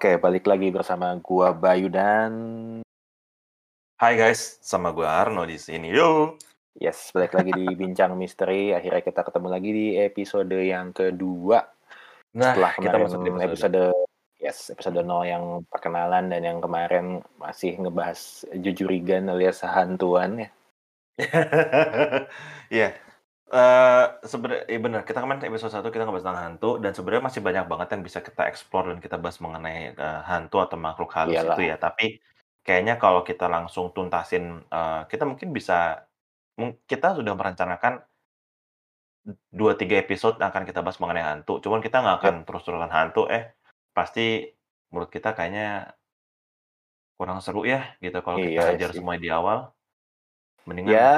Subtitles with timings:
[0.00, 2.32] Oke, balik lagi bersama gua Bayu dan
[4.00, 5.92] Hai guys, sama gua Arno di sini.
[5.92, 6.40] Yo.
[6.72, 8.72] yes, balik lagi di Bincang Misteri.
[8.72, 11.68] Akhirnya kita ketemu lagi di episode yang kedua.
[12.32, 13.44] Nah, Setelah kita masuk di episode.
[13.44, 13.82] episode
[14.40, 20.50] yes, episode 0 yang perkenalan dan yang kemarin masih ngebahas jujurigan alias hantuan ya.
[22.72, 22.96] Iya.
[23.50, 27.42] Eh sebenarnya iya benar, kita kemarin episode 1 kita ngebahas tentang hantu dan sebenarnya masih
[27.42, 31.34] banyak banget yang bisa kita explore dan kita bahas mengenai eh, hantu atau makhluk halus
[31.34, 31.58] Iyalah.
[31.58, 31.74] itu ya.
[31.74, 32.22] Tapi
[32.62, 36.06] kayaknya kalau kita langsung tuntasin eh, kita mungkin bisa
[36.54, 38.06] mung- kita sudah merencanakan
[39.50, 41.58] dua tiga episode yang akan kita bahas mengenai hantu.
[41.58, 43.50] Cuman kita nggak akan terus-terusan hantu eh
[43.90, 44.46] pasti
[44.94, 45.90] menurut kita kayaknya
[47.18, 49.02] kurang seru ya gitu kalau kita Iya hajar sih.
[49.02, 49.74] semua di awal.
[50.68, 51.14] Mendingan Ya,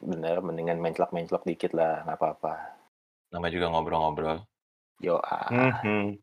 [0.00, 2.54] bener mendingan menclok-menclok dikit lah, nggak apa-apa.
[3.34, 4.46] namanya juga ngobrol-ngobrol.
[5.02, 5.50] Yo, ah.
[5.50, 6.22] Mhm.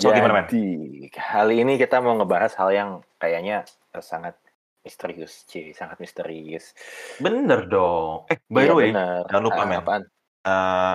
[0.00, 0.46] So, gimana, Men?
[0.48, 0.66] Jadi,
[1.12, 4.34] kali ini kita mau ngebahas hal yang kayaknya eh, sangat
[4.80, 6.72] misterius, Ci, sangat misterius.
[7.20, 8.24] Bener dong.
[8.32, 9.22] Eh, by Iya, the way, bener.
[9.28, 9.78] jangan lupa, Ah, men.
[9.84, 10.02] apaan?
[10.48, 10.94] eh,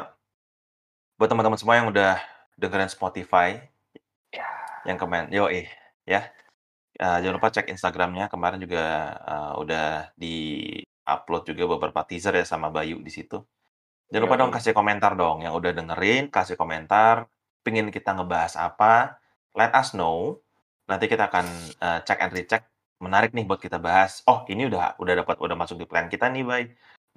[1.21, 2.17] buat teman-teman semua yang udah
[2.57, 3.61] dengerin Spotify,
[4.33, 4.47] Ya,
[4.89, 5.69] yang kemarin, yo eh,
[6.07, 6.33] ya.
[7.01, 8.25] Eh, jangan lupa cek Instagramnya.
[8.33, 8.83] Kemarin juga
[9.31, 9.85] eh, udah
[10.21, 13.41] di-upload juga beberapa teaser ya sama Bayu di situ.
[14.11, 14.41] Jangan lupa Yoi.
[14.45, 15.37] dong kasih komentar dong.
[15.45, 17.25] Yang udah dengerin, kasih komentar.
[17.65, 19.17] Pingin kita ngebahas apa,
[19.57, 20.37] let us know.
[20.89, 21.45] Nanti kita akan
[21.81, 22.63] eh, check and recheck.
[23.01, 24.21] Menarik nih buat kita bahas.
[24.29, 26.63] Oh, ini udah udah dapat udah masuk di plan kita nih, Bay.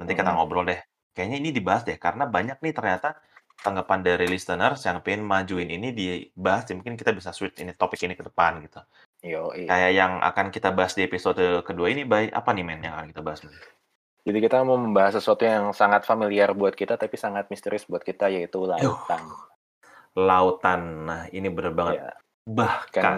[0.01, 0.37] Nanti kita Mhm.
[0.41, 0.81] ngobrol deh.
[1.15, 3.21] Kayaknya ini dibahas deh karena banyak nih ternyata
[3.63, 6.65] tanggapan dari listeners yang pengen majuin ini dibahas.
[6.67, 8.81] Jadi mungkin kita bisa switch ini topik ini ke depan gitu.
[9.25, 9.65] Yoi.
[9.65, 12.29] Kayak yang akan kita bahas di episode kedua ini, Bay.
[12.29, 13.41] Apa nih, men, yang akan kita bahas?
[13.43, 13.57] Men?
[14.25, 18.29] Jadi kita mau membahas sesuatu yang sangat familiar buat kita, tapi sangat misterius buat kita,
[18.33, 19.21] yaitu lautan.
[20.17, 20.81] Lautan.
[21.09, 22.01] Nah, ini bener banget.
[22.01, 22.13] Ya,
[22.45, 23.17] Bahkan kan,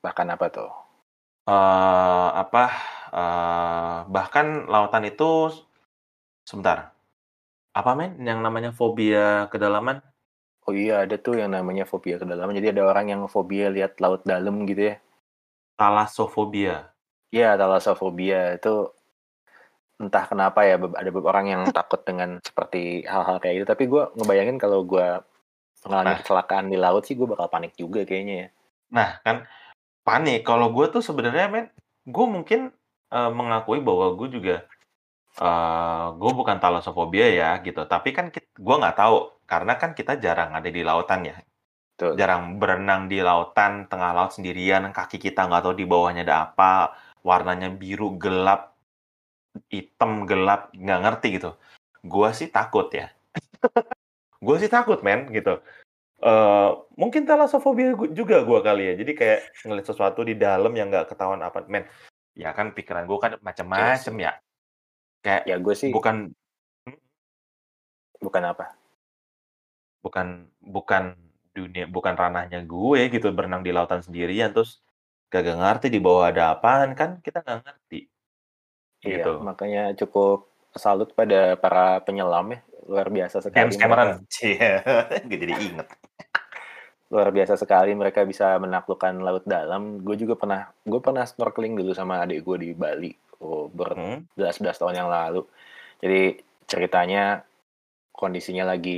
[0.00, 0.72] bahkan apa tuh?
[1.50, 2.64] eh apa
[3.10, 5.48] eh bahkan lautan itu
[6.44, 6.92] sebentar.
[7.72, 10.04] Apa men yang namanya fobia kedalaman?
[10.70, 12.54] Oh iya, ada tuh yang namanya fobia kedalaman.
[12.54, 15.02] Jadi ada orang yang fobia lihat laut dalam gitu ya.
[15.74, 16.94] Thalassofobia.
[17.34, 18.94] Iya, thalassofobia itu
[19.98, 23.66] entah kenapa ya ada beberapa orang yang takut dengan seperti hal-hal kayak gitu.
[23.66, 25.18] Tapi gue ngebayangin kalau gue
[25.82, 26.18] mengalami Nah.
[26.22, 28.48] kecelakaan di laut sih gue bakal panik juga kayaknya ya.
[28.94, 29.50] Nah, kan
[30.06, 30.46] panik.
[30.46, 31.66] Kalau gue tuh sebenarnya men,
[32.06, 32.70] gue mungkin
[33.10, 34.62] eh, mengakui bahwa gue juga
[35.42, 37.82] eh gue bukan thalassofobia ya gitu.
[37.90, 41.36] Tapi kan gue nggak tahu karena kan kita jarang ada di lautan ya.
[42.00, 42.16] Tuh.
[42.16, 46.96] jarang berenang di lautan tengah laut sendirian kaki kita nggak tahu di bawahnya ada apa
[47.20, 48.72] warnanya biru gelap
[49.68, 51.52] hitam gelap nggak ngerti gitu.
[52.00, 53.12] Gua sih takut ya.
[54.44, 55.60] Gua sih takut men gitu.
[56.24, 58.94] Eh mungkin thalassofobia gu- juga gua kali ya.
[58.96, 61.68] Jadi kayak ngeliat sesuatu di dalam yang nggak ketahuan apa.
[61.68, 61.84] Men
[62.32, 64.32] ya kan pikiran gua kan macem-macem ya.
[65.20, 66.32] Kayak Ya gue sih bukan
[68.24, 68.79] bukan apa.
[70.00, 71.16] Bukan bukan
[71.52, 74.80] dunia bukan ranahnya gue gitu berenang di lautan sendirian terus
[75.28, 78.00] kagak ngerti di bawah ada apaan kan kita nggak ngerti
[79.00, 80.44] Iya, gitu makanya cukup
[80.76, 82.60] salut pada para penyelam ya.
[82.84, 83.72] Luar biasa sekali.
[83.72, 83.80] James.
[83.80, 84.60] Cameron cie
[85.28, 85.88] gue jadi inget
[87.10, 89.98] luar biasa sekali mereka bisa menaklukkan laut dalam.
[90.00, 93.10] Gue juga pernah, gue pernah snorkeling dulu sama adik gue di Bali,
[93.42, 95.42] oh, Hmm, berbelas-belas tahun yang lalu.
[95.98, 96.38] Jadi
[96.70, 97.42] ceritanya
[98.22, 98.90] kondisinya lagi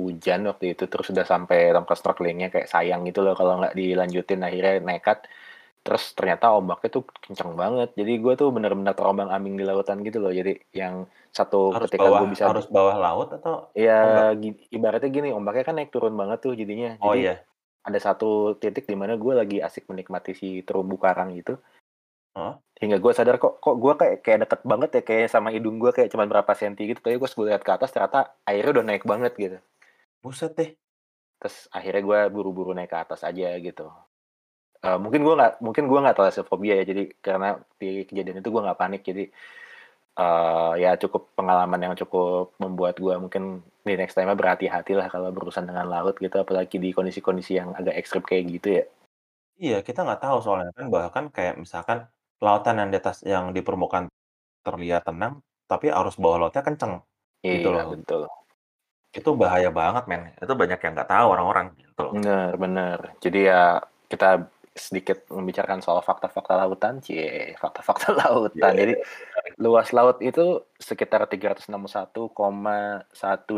[0.00, 4.40] hujan waktu itu, terus udah sampai tempat snorkelingnya kayak sayang gitu loh kalau nggak dilanjutin
[4.46, 5.18] akhirnya nekat.
[5.84, 7.88] Terus ternyata ombaknya tuh kenceng banget.
[8.00, 10.32] Jadi gue tuh bener-bener terombang ambing di lautan gitu loh.
[10.38, 10.94] Jadi yang
[11.38, 13.54] satu harus ketika bawah gue bisa harus bawah laut atau
[13.84, 13.92] Ya,
[14.42, 16.88] gi- ibaratnya gini, ombaknya kan naik turun banget tuh jadinya.
[17.00, 17.44] oh Jadi iya
[17.88, 18.26] ada satu
[18.62, 21.52] titik di mana gue lagi asik menikmati si terumbu karang itu.
[22.80, 25.90] Hingga gue sadar kok kok gue kayak kayak deket banget ya kayak sama hidung gue
[25.94, 27.00] kayak cuman berapa senti gitu.
[27.04, 29.58] Tapi gue gue lihat ke atas ternyata airnya udah naik banget gitu.
[30.24, 30.70] buset deh
[31.40, 33.88] Terus akhirnya gue buru-buru naik ke atas aja gitu.
[34.84, 38.62] Eh, mungkin gue nggak mungkin gue nggak thalassofobia ya jadi karena di kejadian itu gue
[38.66, 39.22] nggak panik jadi
[40.14, 43.42] eh ya cukup pengalaman yang cukup membuat gue mungkin
[43.86, 47.98] di next time berhati-hati lah kalau berurusan dengan laut gitu apalagi di kondisi-kondisi yang agak
[47.98, 48.84] ekstrim kayak gitu ya
[49.58, 51.98] iya kita nggak tahu soalnya kan bahkan kayak misalkan
[52.42, 54.10] lautan yang di atas yang di permukaan
[54.64, 57.02] terlihat tenang tapi arus bawah lautnya kenceng
[57.44, 57.92] Gitu iya loh.
[57.92, 58.22] betul
[59.14, 63.40] itu bahaya banget men itu banyak yang nggak tahu orang-orang gitu loh bener bener jadi
[63.46, 63.62] ya
[64.10, 68.74] kita sedikit membicarakan soal fakta-fakta lautan, cie, fakta-fakta lautan.
[68.74, 68.78] Iya.
[68.82, 68.94] Jadi
[69.62, 71.70] luas laut itu sekitar 361,1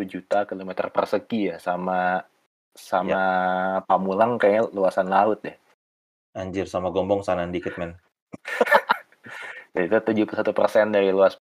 [0.05, 2.20] juta kilometer persegi ya, sama
[2.76, 3.25] sama
[3.88, 5.56] Pamulang kayak luasan laut deh.
[6.37, 7.96] Anjir sama Gombong sana dikit men.
[9.76, 11.37] Itu 71% dari luas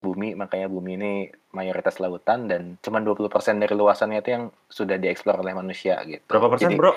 [0.00, 1.12] bumi, makanya bumi ini
[1.52, 6.24] mayoritas lautan dan cuma 20% dari luasannya itu yang sudah dieksplor oleh manusia gitu.
[6.24, 6.92] Berapa persen, Jadi, Bro?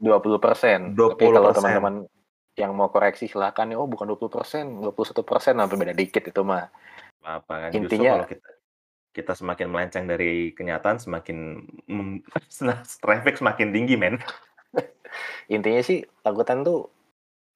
[0.00, 0.78] 20 persen.
[0.96, 1.16] 20%.
[1.16, 1.94] Tapi kalau teman-teman
[2.54, 6.40] yang mau koreksi silahkan ya, oh bukan 20 persen, 21 persen, sampai beda dikit itu
[6.44, 6.68] mah.
[7.24, 7.70] Apa kan?
[7.72, 8.48] Intinya- kalau kita
[9.14, 12.26] kita semakin melenceng dari kenyataan semakin mem-
[13.04, 14.18] traffic semakin tinggi men.
[15.54, 16.90] Intinya sih lautan tuh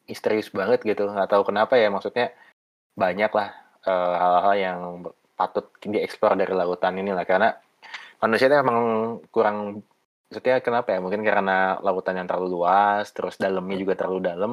[0.09, 2.33] misterius banget gitu, nggak tahu kenapa ya, maksudnya
[2.97, 3.49] banyak lah
[3.85, 4.79] eh, hal-hal yang
[5.39, 7.55] patut dieksplor dari lautan ini lah, karena
[8.19, 8.79] manusia itu emang
[9.31, 9.85] kurang,
[10.33, 14.53] maksudnya kenapa ya, mungkin karena lautan yang terlalu luas, terus dalamnya juga terlalu dalam,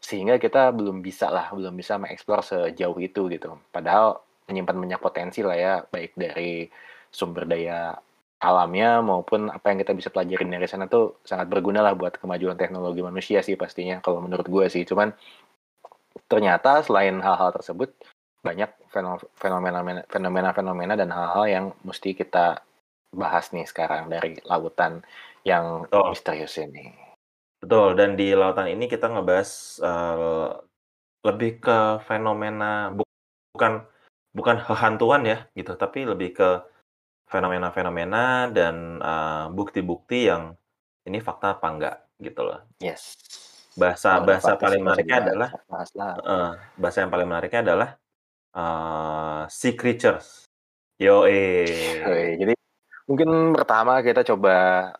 [0.00, 3.60] sehingga kita belum bisa lah, belum bisa mengeksplor sejauh itu gitu.
[3.70, 4.18] Padahal
[4.48, 6.66] menyimpan banyak potensi lah ya, baik dari
[7.12, 7.94] sumber daya
[8.40, 12.56] alamnya maupun apa yang kita bisa pelajarin dari sana tuh sangat berguna lah buat kemajuan
[12.56, 14.88] teknologi manusia sih pastinya kalau menurut gue sih.
[14.88, 15.12] Cuman
[16.24, 17.92] ternyata selain hal-hal tersebut
[18.40, 22.64] banyak feno- fenomena fenomena-fenomena dan hal-hal yang mesti kita
[23.12, 25.04] bahas nih sekarang dari lautan
[25.44, 26.16] yang Betul.
[26.16, 26.96] misterius ini.
[27.60, 29.50] Betul, dan di lautan ini kita ngebahas
[29.84, 30.48] eh,
[31.28, 33.04] lebih ke fenomena bu-
[33.52, 33.84] bukan
[34.32, 36.48] bukan kehantuan ya gitu, tapi lebih ke
[37.30, 40.52] fenomena-fenomena dan eh, bukti-bukti yang
[41.06, 42.60] ini fakta apa enggak gitu loh.
[42.82, 43.14] Yes.
[43.78, 47.90] Bahasa Kalau bahasa paling menariknya adalah eh, bahasa yang paling menariknya adalah
[48.52, 50.50] eh, sea creatures.
[51.00, 52.52] Yo Oke, jadi
[53.08, 54.90] mungkin pertama kita coba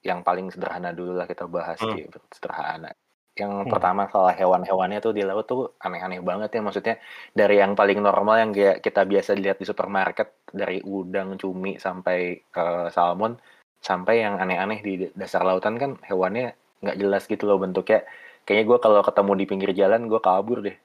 [0.00, 2.06] yang paling sederhana dulu lah kita bahas Hmm.
[2.30, 2.94] Sederhana.
[3.38, 3.70] Yang Hmm.
[3.70, 6.94] pertama soal hewan-hewannya tuh di laut tuh aneh-aneh banget ya maksudnya
[7.30, 12.18] dari yang paling normal yang kayak kita biasa lihat di supermarket dari udang, cumi sampai
[12.42, 13.38] eh, salmon
[13.80, 18.02] sampai yang aneh-aneh di dasar lautan kan hewannya nggak jelas gitu loh bentuknya.
[18.44, 20.76] Kayaknya gue kalau ketemu di pinggir jalan gue kabur deh.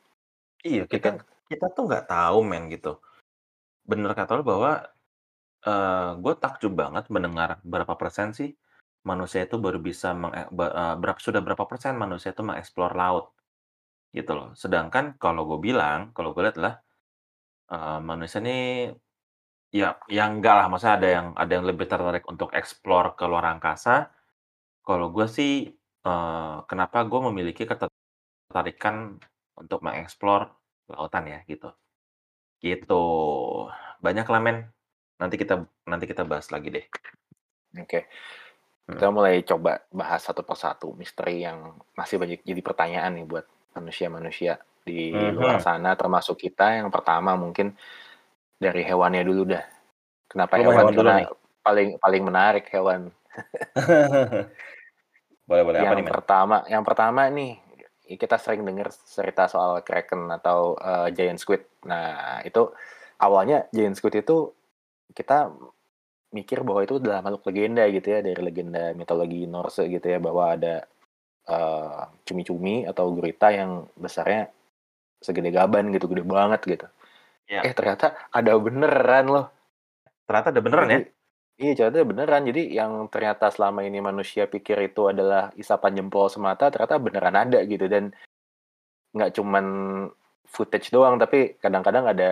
[0.63, 1.15] Iya, Ya kita kan?
[1.50, 2.89] kita tuh nggak tahu men gitu.
[3.92, 4.71] Bener kata lo bahwa
[5.68, 8.50] eh gue takjub banget mendengar berapa persen sih
[9.10, 10.07] manusia itu baru bisa
[10.40, 13.25] eh, eh, berapa sudah berapa persen manusia itu mengeksplor laut
[14.18, 14.50] gitu loh.
[14.62, 16.75] Sedangkan kalau gue bilang, kalau gue lihat lah
[17.74, 18.57] eh, manusia ini
[19.74, 23.46] ya yang enggak lah, maksudnya ada yang ada yang lebih tertarik untuk eksplor ke luar
[23.54, 24.10] angkasa.
[24.88, 25.54] Kalau gue sih
[26.07, 27.63] eh, kenapa gue memiliki
[28.30, 29.19] ketertarikan
[29.62, 30.42] untuk mengeksplor
[30.92, 31.69] lautan ya gitu.
[32.63, 33.04] Gitu.
[34.06, 34.57] Banyak lah men.
[35.22, 36.86] Nanti kita nanti kita bahas lagi deh.
[37.80, 38.00] Oke.
[38.06, 38.44] Hmm.
[38.86, 44.62] Kita mulai coba bahas satu persatu misteri yang masih banyak jadi pertanyaan nih buat manusia-manusia
[44.86, 45.34] di Mhm.
[45.42, 46.78] luar sana termasuk kita.
[46.78, 47.74] Yang pertama mungkin
[48.62, 49.66] dari hewannya dulu dah.
[50.30, 50.86] Kenapa hewan?
[50.86, 51.28] hewan dulu nih?
[51.66, 53.10] paling paling menarik hewan.
[55.50, 56.14] boleh boleh apa yang nih men?
[56.14, 57.58] pertama, yang pertama nih
[58.06, 61.66] kita sering dengar cerita soal kraken atau eh, giant squid.
[61.90, 62.70] Nah, itu
[63.18, 64.54] awalnya giant squid itu
[65.18, 65.50] kita
[66.36, 70.52] mikir bahwa itu adalah makhluk legenda gitu ya dari legenda mitologi Norse gitu ya bahwa
[70.52, 70.83] ada
[71.48, 74.52] eh, cumi-cumi atau gurita yang besarnya
[75.24, 76.88] segede gaban gitu, gede banget gitu.
[77.48, 77.62] Ya.
[77.64, 79.45] Eh ternyata ada beneran loh.
[80.26, 81.00] Ternyata ada beneran ya?
[81.56, 82.44] Iya, ternyata beneran.
[82.50, 87.59] Jadi yang ternyata selama ini manusia pikir itu adalah isapan jempol semata, ternyata beneran ada
[87.64, 87.86] gitu.
[87.88, 88.12] Dan
[89.16, 89.66] nggak cuman
[90.45, 92.31] footage doang, tapi kadang-kadang ada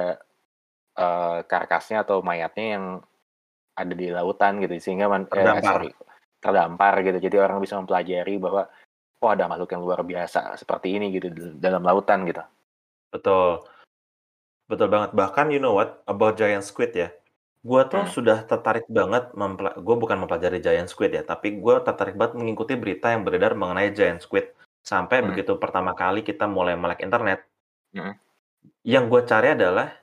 [0.98, 2.86] eh, karkasnya atau mayatnya yang
[3.74, 4.74] ada di lautan gitu.
[4.80, 5.64] Sehingga man, eh, Terdampar.
[5.66, 5.90] sorry,
[6.40, 7.18] terdampar gitu.
[7.20, 8.68] Jadi orang bisa mempelajari bahwa
[9.24, 12.44] oh ada makhluk yang luar biasa seperti ini gitu dalam lautan gitu.
[13.10, 13.64] Betul.
[14.68, 15.12] Betul banget.
[15.16, 17.10] Bahkan you know what about giant squid ya?
[17.64, 18.12] Gua tuh Hmm.
[18.12, 19.32] sudah tertarik banget
[19.80, 23.96] gue bukan mempelajari giant squid ya, tapi gue tertarik banget mengikuti berita yang beredar mengenai
[23.96, 24.52] giant squid.
[24.84, 25.32] Sampai Hmm.
[25.32, 27.48] begitu pertama kali kita mulai melek internet,
[27.96, 28.20] Hmm.
[28.84, 29.96] yang gue cari adalah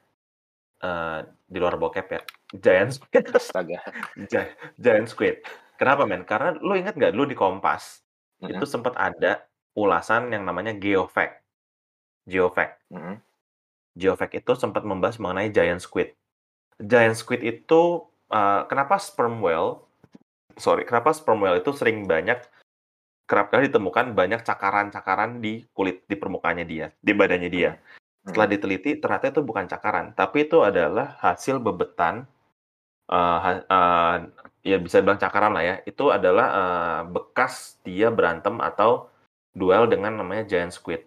[0.81, 2.25] eh, di luar bokep ya,
[2.57, 3.25] giant squid.
[3.39, 3.79] Astaga.
[4.17, 5.43] Gi- giant squid.
[5.79, 6.27] Kenapa men?
[6.27, 8.05] Karena lu inget nggak dulu di Kompas
[8.43, 8.57] Mm-mm.
[8.57, 9.45] itu sempat ada
[9.77, 11.41] ulasan yang namanya geofact.
[12.27, 12.81] Geofact.
[12.91, 13.17] Mm-mm.
[13.97, 16.13] Geofact itu sempat membahas mengenai giant squid.
[16.81, 19.85] Giant squid itu uh, kenapa sperm whale?
[20.61, 22.45] Sorry, kenapa sperm whale itu sering banyak
[23.31, 27.79] kerap kali ditemukan banyak cakaran-cakaran di kulit di permukaannya dia, di badannya dia.
[28.27, 32.27] Setelah diteliti ternyata itu bukan cakaran, tapi itu adalah hasil bebetan
[33.11, 34.15] uh, uh,
[34.63, 35.75] ya bisa bilang cakaran lah ya.
[35.85, 39.11] Itu adalah uh, bekas dia berantem atau
[39.53, 41.05] duel dengan namanya giant squid.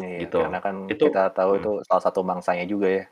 [0.00, 0.38] Iya, Gitu.
[0.40, 1.60] karena kan Itu- kita tahu hmm.
[1.60, 3.04] itu salah satu mangsanya juga ya.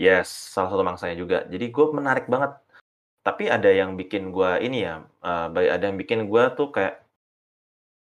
[0.00, 1.44] Yes, salah satu mangsanya juga.
[1.44, 2.56] Jadi gue menarik banget.
[3.20, 5.04] Tapi ada yang bikin gua ini ya,
[5.52, 7.04] bay ada yang bikin gua tuh kayak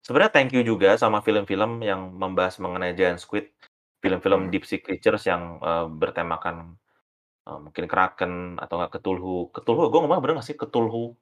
[0.01, 3.53] sebenarnya thank you juga sama film-film yang membahas mengenai giant squid,
[4.01, 4.51] film-film Hmm.
[4.51, 6.81] deep sea creatures yang, eee, bertemakan,
[7.47, 8.33] eee, mungkin kraken
[8.63, 9.51] atau enggak Cthulhu.
[9.55, 10.57] Cthulhu gua ngomongnya bener nggak sih?
[10.61, 11.15] Cthulhu?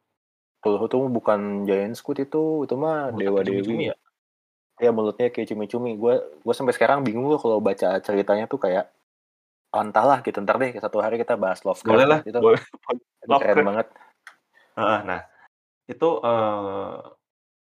[0.63, 2.38] Cthulhu tuh bukan giant squid itu,
[2.70, 3.90] itu mah Mulutnya kayak cumi-cumi dewa-dewi.
[3.90, 3.96] ya?
[4.82, 5.90] Iya mulutnya kayak cumi-cumi.
[6.01, 6.13] Gua
[6.46, 8.86] gua sampai sekarang bingung loh kalau baca ceritanya tuh kayak,
[9.74, 12.62] oh entahlah gitu, entar deh satu hari kita bahas Boleh Lovecraft lah, lah, itu boleh.
[13.25, 13.70] itu keren Lovecraft.
[13.70, 13.88] banget.
[14.80, 15.22] Heeh, nah,
[15.92, 16.96] itu, eee,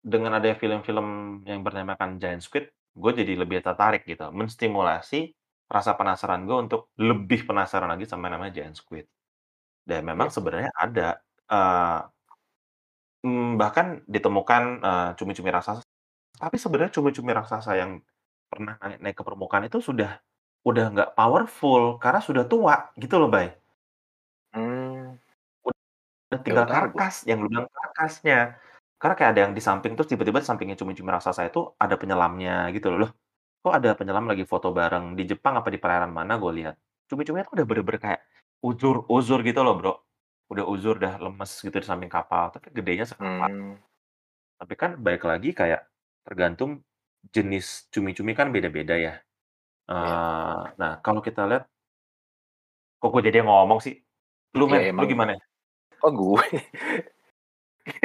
[0.01, 1.09] dengan adanya film-film
[1.45, 5.36] yang bertemakan giant squid, gue jadi lebih tertarik gitu, menstimulasi
[5.71, 9.07] rasa penasaran gue untuk lebih penasaran lagi sama yang namanya giant squid.
[9.89, 10.37] Dan memang Gitu.
[10.37, 11.09] sebenarnya ada,
[11.53, 12.01] eee
[13.25, 15.81] mmm, bahkan ditemukan, eee, cumi-cumi raksasa.
[16.39, 18.01] Tapi sebenarnya cumi-cumi raksasa yang
[18.51, 20.21] pernah naik naik ke permukaan itu sudah
[20.67, 23.55] udah nggak powerful karena sudah tua gitu loh, Bay.
[24.57, 25.19] Mmm.
[26.31, 27.03] Udah Baru tinggal tahu gua.
[27.03, 28.59] karkas, yang lu bilang karkasnya.
[28.99, 32.73] Karena kayak ada yang di samping terus tiba-tiba di sampingnya cumi-cumi raksasa itu ada penyelamnya
[32.75, 32.99] gitu loh.
[33.07, 33.11] Loh,
[33.67, 36.79] kok ada penyelam lagi foto bareng di Jepang apa di perairan mana gue lihat.
[37.11, 38.21] Cumi-cuminya tuh udah bener-bener kayak
[38.63, 39.93] uzur-uzur gitu loh, Bro.
[40.55, 43.51] Udah uzur, udah lemes gitu di samping kapal, tapi gedenya sekapal.
[43.51, 43.75] Mmm.
[44.63, 45.83] Tapi kan balik lagi kayak
[46.23, 46.87] tergantung
[47.35, 49.19] jenis cumi-cumi kan beda-beda ya.
[49.91, 49.91] Iya.
[49.91, 51.67] Eee, nah kalau kita lihat
[53.03, 53.99] Kok gue jadi ngomong sih?
[54.55, 55.33] Lu, Ya men, lu emang gimana?
[56.07, 56.45] oh gue?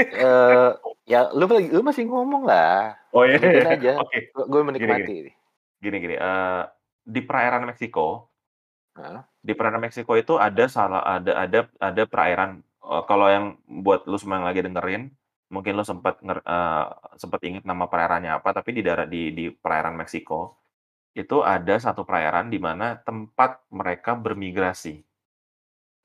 [0.10, 0.70] Eee,
[1.06, 4.20] ya lu lagi lu masih ngomong lah, Oh ya, lanjutin aja, oke.
[4.36, 5.32] gue gue Gini gini.
[5.82, 6.62] Gini gini, eee,
[7.02, 8.30] di perairan Meksiko
[8.96, 9.24] Heeh.
[9.42, 14.14] di perairan Meksiko itu ada salah ada ada ada perairan, eee, kalau yang buat lu
[14.22, 15.10] semua yang lagi dengerin,
[15.50, 16.86] mungkin lu sempet nger eee,
[17.18, 20.54] sempet inget nama perairannya apa, tapi di daerah di di perairan Meksiko,
[21.18, 25.06] itu ada satu perairan di mana tempat mereka bermigrasi.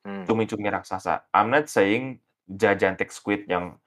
[0.04, 0.26] Mmm.
[0.26, 1.22] Cumi-cumi raksasa.
[1.30, 2.18] I'm not saying
[2.50, 3.78] gigantic squid yang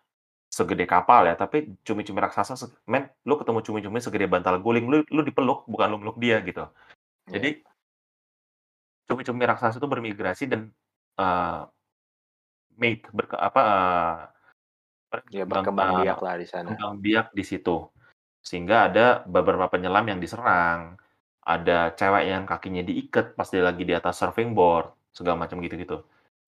[0.60, 2.54] segede kapal ya, tapi cumi-cumi raksasa
[2.92, 6.64] men, lu ketemu cumi-cumi segede bantal guling, lu lu dipeluk, bukan lu meluk dia gitu.
[7.28, 7.36] Iya.
[7.36, 7.64] Jadi
[9.10, 10.62] cumi-cumi raksasa itu bermigrasi dan,
[11.18, 11.62] eee
[12.78, 13.62] mate, berke apa,
[15.14, 16.74] eee, Ya berkembang, eee, biak lah di sana.
[16.74, 17.78] berkembang biak di situ.
[18.44, 20.98] Sehingga ada beberapa penyelam yang diserang,
[21.46, 26.04] ada cewek yang kakinya diikat pas dia lagi di atas surfing board, segala macam gitu-gitu.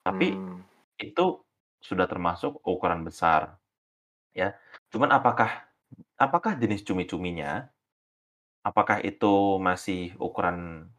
[0.05, 0.61] Tapi Mmm.
[1.01, 1.41] itu
[1.83, 3.57] sudah termasuk ukuran besar,
[4.37, 4.55] ya.
[4.93, 5.67] Cuman apakah
[6.19, 7.69] apakah jenis cumi-cuminya,
[8.65, 10.89] apakah itu masih ukuran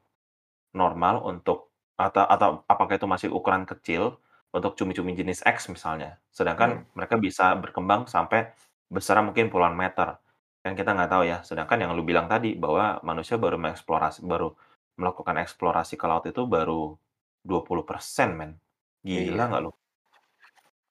[0.77, 4.19] normal untuk atau atau apakah itu masih ukuran kecil
[4.53, 6.87] untuk cumi-cumi jenis X misalnya, sedangkan Mmm.
[6.97, 8.53] mereka bisa berkembang sampai
[8.93, 10.19] besarnya mungkin puluhan meter.
[10.65, 14.55] Kan kita nggak tahu ya, sedangkan yang lu bilang tadi bahwa manusia baru mengeksplorasi baru
[15.01, 16.97] melakukan eksplorasi ke laut itu baru
[17.47, 18.53] 20%, men.
[19.13, 19.53] Gila Iya.
[19.53, 19.73] nggak lu?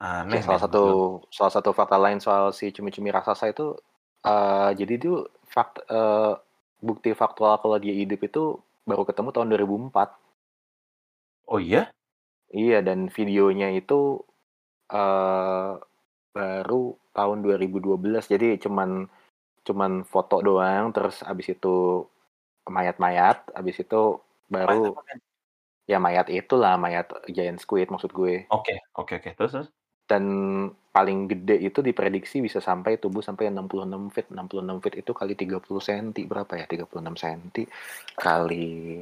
[0.01, 0.81] Aneh, salah satu
[1.29, 3.65] salah satu fakta lain soal si cumi-cumi raksasa itu,
[4.25, 5.12] eee, jadi itu
[5.53, 6.31] fakt eee,
[6.88, 8.43] bukti faktual kalau dia hidup itu
[8.89, 10.10] baru ketemu tahun 2004.
[11.48, 11.93] Oh iya?
[12.62, 13.93] Iya, dan videonya itu,
[14.93, 15.72] eee,
[16.38, 16.84] baru
[17.17, 18.25] tahun 2012.
[18.34, 18.91] Jadi cuman
[19.67, 21.70] cuman foto doang, terus habis itu
[22.75, 24.01] mayat-mayat, habis itu
[24.65, 25.22] Mayat baru apa, men?
[25.91, 28.36] ya mayat itulah, mayat giant squid maksud gue.
[28.55, 29.67] Oke oke oke, terus terus?
[30.12, 30.25] Dan
[30.91, 34.27] paling gede itu diprediksi bisa sampai tumbuh sampai 66 feet.
[34.36, 37.63] 66 feet itu kali 30 senti, berapa ya, 36 senti
[38.20, 39.00] kali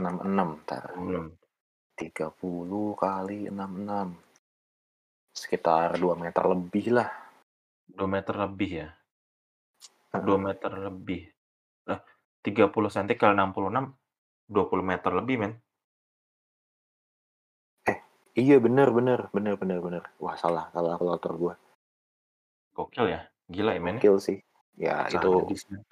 [0.00, 0.96] 66, entar.
[0.96, 1.28] Belum.
[2.00, 5.36] 30 kali 66.
[5.36, 7.10] Sekitar 2 meter lebih lah.
[7.92, 8.88] 2 meter lebih ya?
[10.16, 10.38] 2 Heeh.
[10.40, 11.28] meter lebih.
[11.92, 12.00] Lah,
[12.40, 13.84] 30 senti kali 66,
[14.48, 15.52] 20 meter lebih, men.
[18.38, 20.02] Iya bener bener bener bener bener.
[20.22, 21.54] Wah salah salah kalkulator gua.
[22.70, 23.20] Gokil ya,
[23.50, 24.06] gila ya, men, ya.
[24.06, 24.38] Gokil sih.
[24.78, 25.82] Ya itu Sadis, men.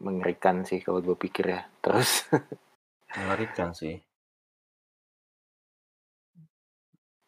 [0.00, 1.62] mengerikan sih kalau gue pikir ya.
[1.84, 2.24] Terus
[3.20, 4.00] Mengerikan sih.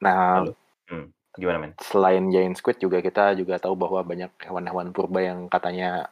[0.00, 0.48] Nah?
[0.88, 1.72] Hmm, gimana, men?
[1.78, 6.08] selain giant squid juga kita juga tahu bahwa banyak hewan-hewan purba yang katanya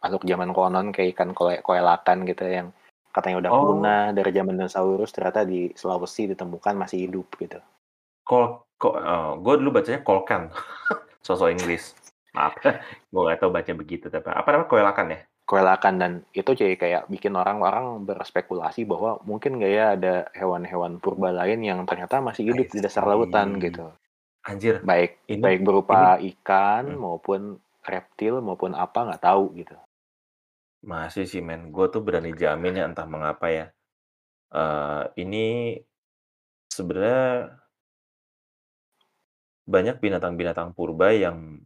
[0.00, 2.68] makhluk zaman konon kayak ikan koe koelakan gitu yang
[3.18, 3.62] katanya udah Oh.
[3.74, 7.58] punah dari zaman dinosaurus ternyata di Sulawesi ditemukan masih hidup gitu.
[8.22, 10.54] Kol ko eee, gue dulu bacanya kolkan.
[11.26, 11.98] So-so Inggris.
[12.32, 12.54] Maaf,
[13.10, 15.20] gue nggak tahu baca begitu, tapi apa namanya, koelakan ya?
[15.48, 21.32] Koelakan dan itu jadi kayak bikin orang-orang berspekulasi bahwa mungkin nggak ya ada hewan-hewan purba
[21.32, 23.88] lain yang ternyata masih hidup di dasar lautan gitu.
[24.44, 27.00] Anjir, Baik ini baik berupa ini ikan hmm.
[27.00, 27.40] maupun
[27.84, 29.76] reptil maupun apa nggak tahu gitu.
[30.86, 31.60] Masih sih, men.
[31.74, 33.64] Gue tuh berani jamin ya entah mengapa ya,
[34.54, 35.38] eee, ini
[36.76, 37.24] sebenarnya
[39.66, 41.60] banyak binatang-binatang purba yang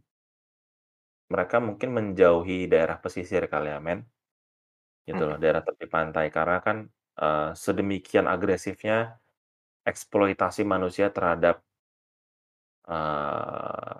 [1.31, 3.99] mereka mungkin menjauhi daerah pesisir kali ya, men.
[5.07, 5.43] Gitu loh, Mhm.
[5.43, 6.77] daerah tepi pantai karena kan,
[7.21, 8.95] eee, sedemikian agresifnya
[9.89, 11.63] eksploitasi manusia terhadap
[12.87, 13.99] eee,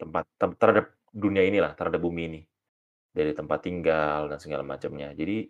[0.00, 2.40] tempat tem terhadap dunia inilah, terhadap bumi ini.
[3.16, 5.12] Dari tempat tinggal dan segala macamnya.
[5.12, 5.44] Jadi,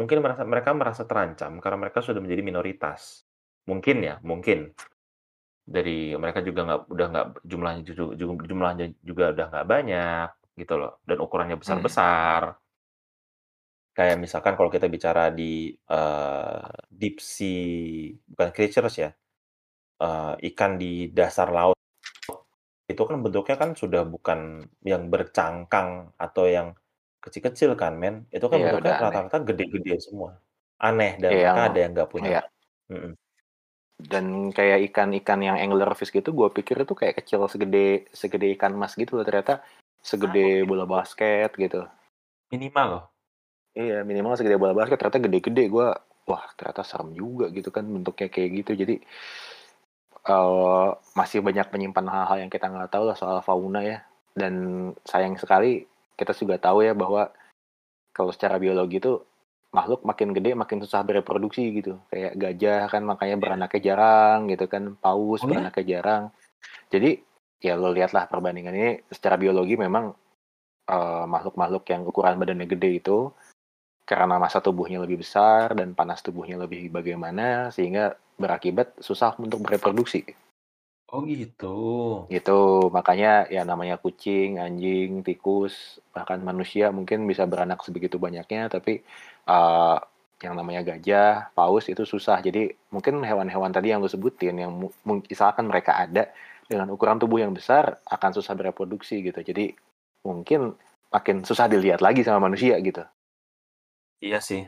[0.00, 3.28] mungkin merasa mereka merasa terancam karena mereka sudah menjadi minoritas.
[3.68, 4.72] Mungkin ya, mungkin.
[5.68, 10.28] Dari mereka juga nggak udah nggak jumlahnya ju ju jumlahnya juga udah nggak banyak,
[10.60, 11.62] gitu loh, dan ukurannya Mhm.
[11.64, 12.58] besar-besar.
[13.96, 19.10] Kayak misalkan kalau kita bicara di, eee, deep sea bukan creatures ya,
[20.00, 21.76] eee, ikan di dasar laut,
[22.88, 26.68] itu kan bentuknya kan sudah bukan yang bercangkang atau yang
[27.22, 28.26] kecil-kecil kan, men.
[28.34, 29.06] Itu kan Iya, bentuknya udah aneh.
[29.06, 30.30] rata-rata gede-gede semua.
[30.82, 32.40] Aneh dan Iya, ada yang nggak punya iya.
[32.90, 33.12] mhm.
[34.02, 38.98] Dan kayak ikan-ikan yang anglerfish gitu, gue pikir itu kayak kecil segede segede ikan mas
[38.98, 39.62] gitu loh, ternyata
[40.02, 41.86] segede bola basket gitu.
[42.50, 43.04] Minimal loh.
[43.78, 45.64] Iya, minimal segede bola basket, ternyata gede-gede.
[45.70, 45.94] Gua,
[46.26, 48.72] wah ternyata serem juga gitu kan bentuknya kayak gitu.
[48.82, 48.94] Jadi,
[50.28, 50.88] eee,
[51.18, 53.98] masih banyak menyimpan hal-hal yang kita nggak tahu lah soal fauna ya.
[54.34, 54.54] Dan
[55.06, 55.86] sayang sekali
[56.22, 57.28] kita juga tahu ya bahwa
[58.14, 59.18] kalau secara biologi itu
[59.72, 61.96] makhluk makin gede makin susah bereproduksi gitu.
[62.12, 63.42] Kayak gajah kan makanya Iya.
[63.42, 65.58] beranaknya jarang gitu kan, paus Oh ya?
[65.58, 66.22] beranaknya jarang.
[66.92, 67.10] Jadi,
[67.64, 70.12] ya lo lihatlah perbandingan ini secara biologi memang,
[70.88, 73.32] eee, makhluk-makhluk yang ukuran badannya gede itu,
[74.04, 80.26] karena massa tubuhnya lebih besar dan panas tubuhnya lebih bagaimana, sehingga berakibat susah untuk bereproduksi.
[81.12, 81.66] Oh gitu.
[82.32, 82.52] Gitu,
[82.96, 89.02] makanya ya namanya kucing, anjing, tikus, bahkan manusia mungkin bisa beranak sebegitu banyaknya, tapi,
[89.50, 89.96] eee,
[90.44, 92.38] yang namanya gajah, paus itu susah.
[92.46, 94.72] Jadi mungkin hewan-hewan tadi yang lu sebutin yang
[95.28, 96.32] misalkan mereka ada
[96.70, 99.38] dengan ukuran tubuh yang besar, akan susah bereproduksi gitu.
[99.44, 99.74] Jadi
[100.26, 100.72] mungkin
[101.12, 103.04] makin susah dilihat lagi sama manusia gitu.
[104.26, 104.62] Iya sih.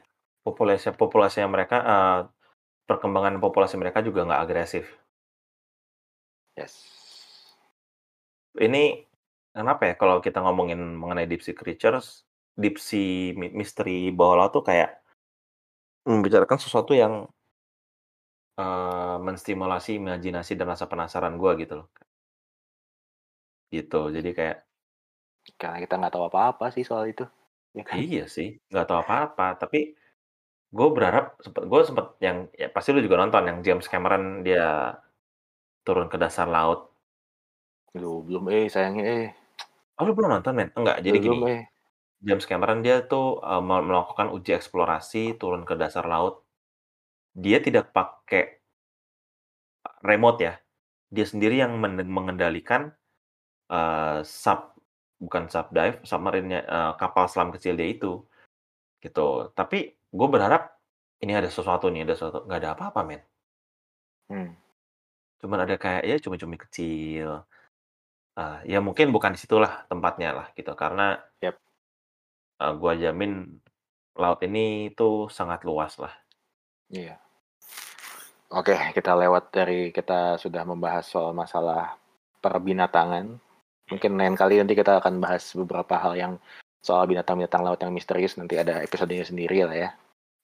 [0.45, 2.19] Populasi populasinya mereka, eee,
[2.89, 4.87] perkembangan populasi mereka juga nggak agresif.
[6.57, 6.79] Yes.
[8.55, 9.03] Ini,
[9.51, 12.23] kenapa ya kalau kita ngomongin mengenai deep sea creatures,
[12.55, 15.03] deep sea mi misteri bawah laut tuh kayak
[16.07, 17.27] membicarakan sesuatu yang
[18.59, 21.87] eee, menstimulasi imajinasi dan rasa penasaran gua gitu loh.
[23.73, 24.57] Gitu, jadi kayak
[25.61, 27.25] Karena kita nggak tahu apa-apa sih soal itu,
[27.77, 27.97] ya kan?
[28.01, 29.95] Iya sih, nggak tahu apa-apa, tapi
[30.77, 34.97] gue berharap sempet gue sempet yang ya pasti lu juga nonton yang James Cameron dia
[35.87, 36.81] turun ke dasar laut.
[37.95, 39.27] Aduh, belum eh, sayangnya eh.
[39.99, 40.69] Oh, lu belum nonton, men?
[40.79, 41.63] Enggak, jadi gini, Belum eh.
[42.27, 46.35] James Cameron dia tuh, me melakukan uji eksplorasi turun ke dasar laut.
[47.45, 48.43] Dia tidak pakai
[50.09, 50.55] remote ya,
[51.15, 52.83] dia sendiri yang men mengendalikan,
[53.71, 54.61] eee, sub
[55.23, 58.13] bukan subdive, submarine-nya, eee, kapal selam kecil dia itu,
[59.05, 59.53] gitu.
[59.59, 59.79] Tapi
[60.19, 60.63] gue berharap
[61.25, 63.23] ini ada sesuatu nih, ada sesuatu, nggak ada apa-apa, men.
[64.29, 64.55] Hmm.
[65.41, 67.43] Cuman ada kayak ya cumi-cumi kecil.
[68.35, 71.55] Eee, ya mungkin bukan di situlah tempatnya lah gitu, karena Yap.
[72.61, 73.63] eee, gua jamin
[74.19, 76.15] laut ini tuh sangat luas lah.
[76.91, 77.19] Iya.
[78.55, 81.99] Oke, kita lewat dari kita sudah membahas soal masalah
[82.39, 83.27] perbinatangan.
[83.91, 86.33] Mungkin lain kali nanti kita akan bahas beberapa hal yang
[86.85, 89.91] soal binatang-binatang laut yang misterius, nanti ada episodenya sendiri lah ya.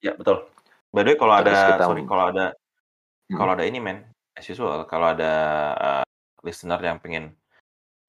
[0.03, 0.49] Ya, betul.
[0.91, 2.47] By the way kalau Terus ada kita sorry, kalau ada
[3.31, 3.39] Mhm.
[3.39, 4.03] kalau ada ini, men,
[4.41, 5.33] as usual, kalau ada,
[5.77, 6.05] eee,
[6.49, 7.37] listener yang pengen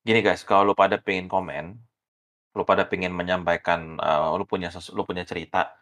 [0.08, 1.76] gini guys, kalau lu pada pengen komen,
[2.58, 5.76] lu pada pengen menyampaikan, eee, lu punya lu punya cerita,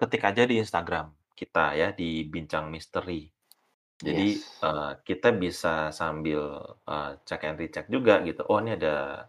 [0.00, 3.28] ketik aja di Instagram kita ya, di Bincang Misteri.
[4.02, 4.62] Jadi, Yes.
[4.62, 6.42] eee, kita bisa sambil,
[6.88, 9.26] eee, cek and recheck juga gitu, "Oh, ini ada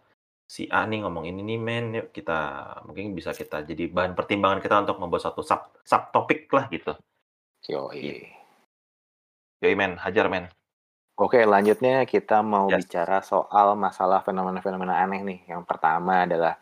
[0.50, 2.38] si A nih ngomong ini nih, men, yuk kita
[2.86, 6.94] mungkin bisa kita jadi bahan pertimbangan kita untuk membuat satu sub subtopik lah," gitu.
[7.68, 8.32] Yoi.
[9.62, 10.48] Yoi, men, hajar, men.
[11.20, 12.80] Oke, lanjutnya kita mau Yes.
[12.80, 15.40] bicara soal masalah fenomena-fenomena aneh nih.
[15.52, 16.54] Yang pertama adalah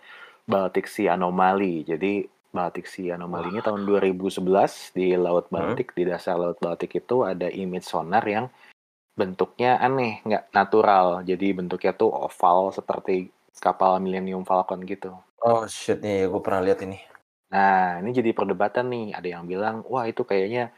[0.52, 1.74] Baltic Sea Anomaly.
[1.90, 2.12] Jadi
[2.56, 3.66] Baltic Sea Anomaly ini Wah.
[3.66, 5.54] tahun 2011 di Laut Mhm.
[5.54, 8.46] Baltik, di dasar Laut Baltik itu ada image sonar yang
[9.20, 11.06] bentuknya aneh, nggak natural.
[11.30, 13.16] Jadi bentuknya tuh oval seperti
[13.64, 15.12] kapal Millennium Falcon gitu.
[15.46, 16.98] Oh, shit, nih, gue pernah lihat ini.
[17.52, 19.06] Nah, ini jadi perdebatan nih.
[19.16, 20.68] Ada yang bilang, wah itu kayaknya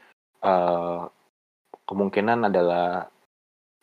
[0.42, 1.00] eee,
[1.88, 3.10] kemungkinan adalah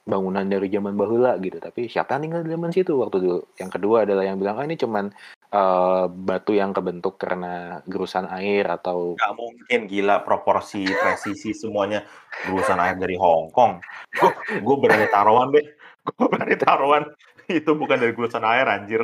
[0.08, 1.60] bangunan dari zaman bahula gitu.
[1.60, 3.39] Tapi siapa yang tinggal di zaman situ waktu dulu?
[3.60, 5.12] Yang kedua adalah yang bilang, "Ah, ini cuman
[5.48, 12.08] eee, batu yang kebentuk karena gerusan air atau" Nggak mungkin, gila, proporsi, presisi, semuanya
[12.48, 13.84] gerusan air dari Hong Kong.
[14.15, 14.32] Gue
[14.63, 15.65] gue berani taruhan deh,
[16.08, 17.04] Gue berani taruhan
[17.52, 19.04] itu bukan dari gulusan air anjir.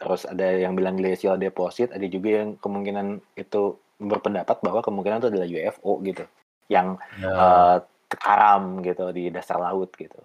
[0.00, 5.28] Terus ada yang bilang glacial deposit, ada juga yang kemungkinan itu berpendapat bahwa kemungkinan itu
[5.30, 6.24] adalah UFO gitu,
[6.72, 7.28] yang Ya.
[7.36, 7.76] eh,
[8.16, 10.18] karam gitu di dasar laut gitu.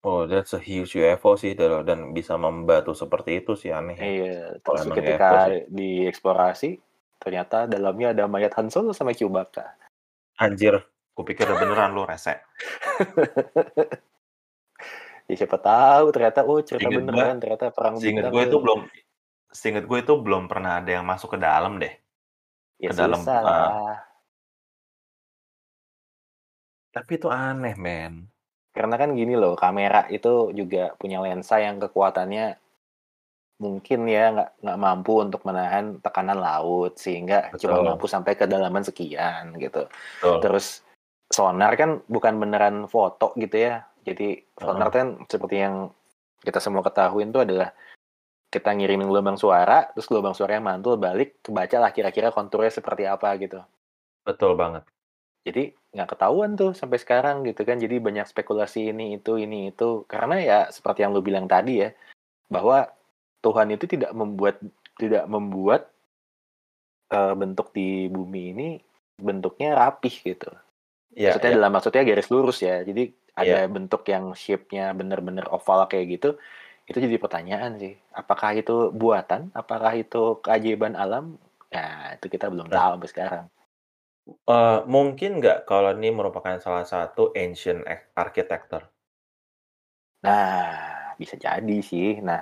[0.00, 4.04] Oh, that's a huge UFO sih dan dan bisa membatu seperti itu sih aneh ya.
[4.06, 5.60] Iya, terus emang ketika UFO sih.
[5.68, 6.70] dieksplorasi
[7.20, 9.76] ternyata dalamnya ada mayat Han Solo sama Chewbacca.
[10.40, 10.80] Anjir,
[11.12, 12.40] kupikir udah beneran lu rese.
[15.30, 18.80] Ya siapa tahu ternyata oh cerita Seinget gue, beneran ternyata perang bintang gue itu belum,
[19.54, 21.94] seinget gue itu belum pernah ada yang masuk ke dalam deh.
[22.82, 24.09] Ya Ke dalam, eh, lah.
[26.90, 28.26] Tapi itu aneh men.
[28.70, 32.54] Karena kan gini loh, kamera itu juga punya lensa yang kekuatannya
[33.60, 37.88] mungkin ya nggak nggak mampu untuk menahan tekanan laut sehingga cuma Betul.
[37.92, 39.84] mampu sampai kedalaman sekian gitu.
[40.22, 40.38] Betul.
[40.40, 40.66] Terus
[41.28, 43.84] sonar kan bukan beneran foto gitu ya.
[44.00, 45.92] Jadi sonar kan seperti yang
[46.40, 47.68] kita semua ketahui itu adalah
[48.50, 53.30] kita ngirimin gelombang suara, terus gelombang suaranya mantul balik, kebaca lah kira-kira konturnya seperti apa
[53.38, 53.62] gitu.
[54.26, 54.82] Betul banget.
[55.40, 57.80] Jadi nggak ketahuan tuh sampai sekarang gitu kan.
[57.80, 61.90] Jadi banyak spekulasi ini itu ini itu karena ya seperti yang lu bilang tadi ya
[62.52, 62.86] bahwa
[63.40, 64.60] Tuhan itu tidak membuat
[65.00, 65.88] tidak membuat
[67.10, 68.68] eh, bentuk di bumi ini
[69.16, 70.50] bentuknya rapih gitu.
[71.16, 71.56] Iya, maksudnya iya.
[71.58, 72.80] dalam maksudnya garis lurus ya.
[72.86, 73.72] Jadi ada Iya.
[73.72, 76.30] bentuk yang shape-nya bener-bener oval kayak gitu.
[76.86, 77.94] Itu jadi pertanyaan sih.
[78.14, 79.50] Apakah itu buatan?
[79.54, 81.38] Apakah itu keajaiban alam?
[81.70, 82.74] Nah, itu kita belum Nah.
[82.74, 83.44] tahu sampai sekarang.
[84.30, 88.84] Eh, mungkin nggak kalau ini merupakan salah satu ancient ar- architecture?
[90.24, 92.08] Nah, bisa jadi sih.
[92.28, 92.40] Nah,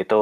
[0.00, 0.14] itu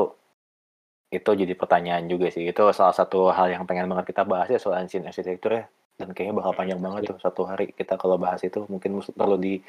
[1.13, 2.49] itu jadi pertanyaan juga sih.
[2.49, 5.65] Itu salah satu hal yang pengen banget kita bahas ya soal ancient architecture ya.
[6.01, 9.37] Dan kayaknya bakal panjang banget tuh satu hari kita kalau bahas itu mungkin mus- perlu
[9.37, 9.61] di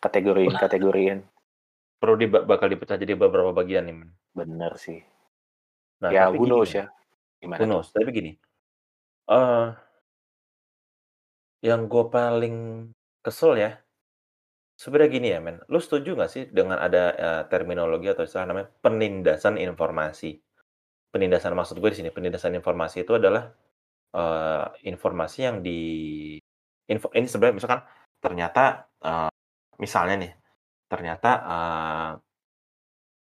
[0.00, 1.18] kategoriin kategoriin.
[2.00, 3.96] Perlu di, bakal dipecah jadi beberapa bagian nih.
[3.96, 4.10] men.
[4.32, 5.00] Bener sih.
[6.00, 6.84] Nah, ya, tapi who gini, knows ya.
[7.40, 7.60] Gimana?
[7.60, 7.70] Who tuh?
[7.72, 7.88] knows?
[7.92, 8.32] Tapi gini,
[9.28, 9.66] eh
[11.64, 12.56] yang gue paling
[13.24, 13.80] kesel ya,
[14.76, 18.68] sebenarnya gini ya men, lu setuju nggak sih dengan ada eh, terminologi atau istilah namanya
[18.84, 20.40] penindasan informasi?
[21.12, 23.48] Penindasan maksud gue di sini, penindasan informasi itu adalah
[24.16, 25.80] eh, informasi yang di
[26.86, 27.82] info ini sebenarnya misalkan
[28.20, 29.30] ternyata eh,
[29.80, 30.32] misalnya nih,
[30.90, 32.12] ternyata eh,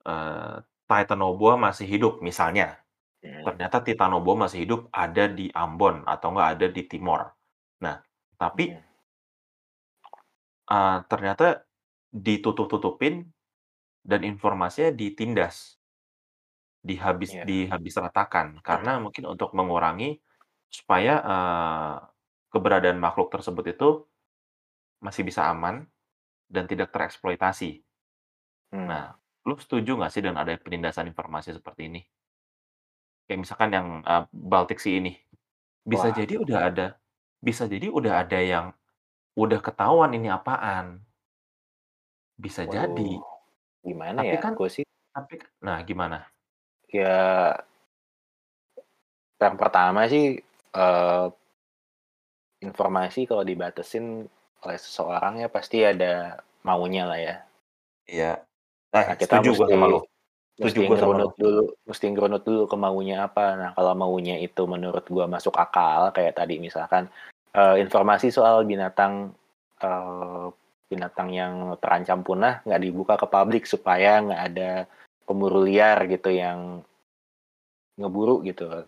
[0.10, 2.80] eh, Titanoboa masih hidup misalnya.
[3.18, 3.42] Hmm.
[3.42, 7.26] ternyata Titanoboa masih hidup ada di Ambon atau enggak ada di Timor.
[7.82, 7.98] Nah,
[8.38, 8.78] tapi
[10.70, 11.66] uh, ternyata
[12.14, 13.28] ditutup-tutupin
[14.08, 15.76] dan informasinya ditindas,
[16.86, 17.44] dihabis Iya.
[17.44, 20.24] dihabis ratakan karena mungkin untuk mengurangi
[20.72, 21.98] supaya uh,
[22.54, 23.90] keberadaan makhluk tersebut itu
[25.04, 25.84] masih bisa aman
[26.48, 27.84] dan tidak tereksploitasi.
[28.72, 28.88] Hmm.
[28.88, 29.06] Nah,
[29.44, 32.02] lu setuju nggak sih dengan ada penindasan informasi seperti ini?
[33.28, 35.20] Kayak misalkan yang uh, Baltic Sea ini,
[35.84, 36.16] bisa Wah.
[36.16, 36.88] jadi udah ada,
[37.38, 38.66] bisa jadi udah ada yang
[39.38, 41.02] udah ketahuan ini apaan.
[42.38, 43.18] Bisa jadi.
[43.18, 43.26] Waduh.
[43.86, 44.42] Gimana Tapi ya?
[44.42, 46.30] kan- Gue sih Tapi, nah gimana?
[46.88, 47.52] ya
[49.38, 50.40] yang pertama sih
[50.74, 51.26] eh,
[52.64, 54.26] informasi kalau dibatasin
[54.66, 57.36] oleh seseorang ya pasti ada maunya lah ya.
[58.10, 58.32] Iya.
[58.94, 60.00] Nah, Nah, kita setuju gua mesti sama lu.
[60.58, 63.46] Mesti sama ngerunut dulu, mesti ngerunut dulu ke maunya apa.
[63.54, 67.08] Nah, kalau maunya itu menurut gua masuk akal kayak tadi misalkan
[67.54, 69.32] eh, informasi soal binatang
[69.82, 70.46] eh,
[70.88, 74.72] binatang yang terancam punah nggak dibuka ke publik supaya nggak ada
[75.28, 76.82] pemburu liar gitu yang
[78.00, 78.88] ngeburu gitu.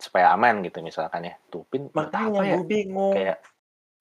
[0.00, 1.34] Supaya aman gitu misalkan ya.
[1.52, 2.56] Tupin buat Makanya apa ya?
[2.56, 3.12] gue bingung.
[3.12, 3.38] kayak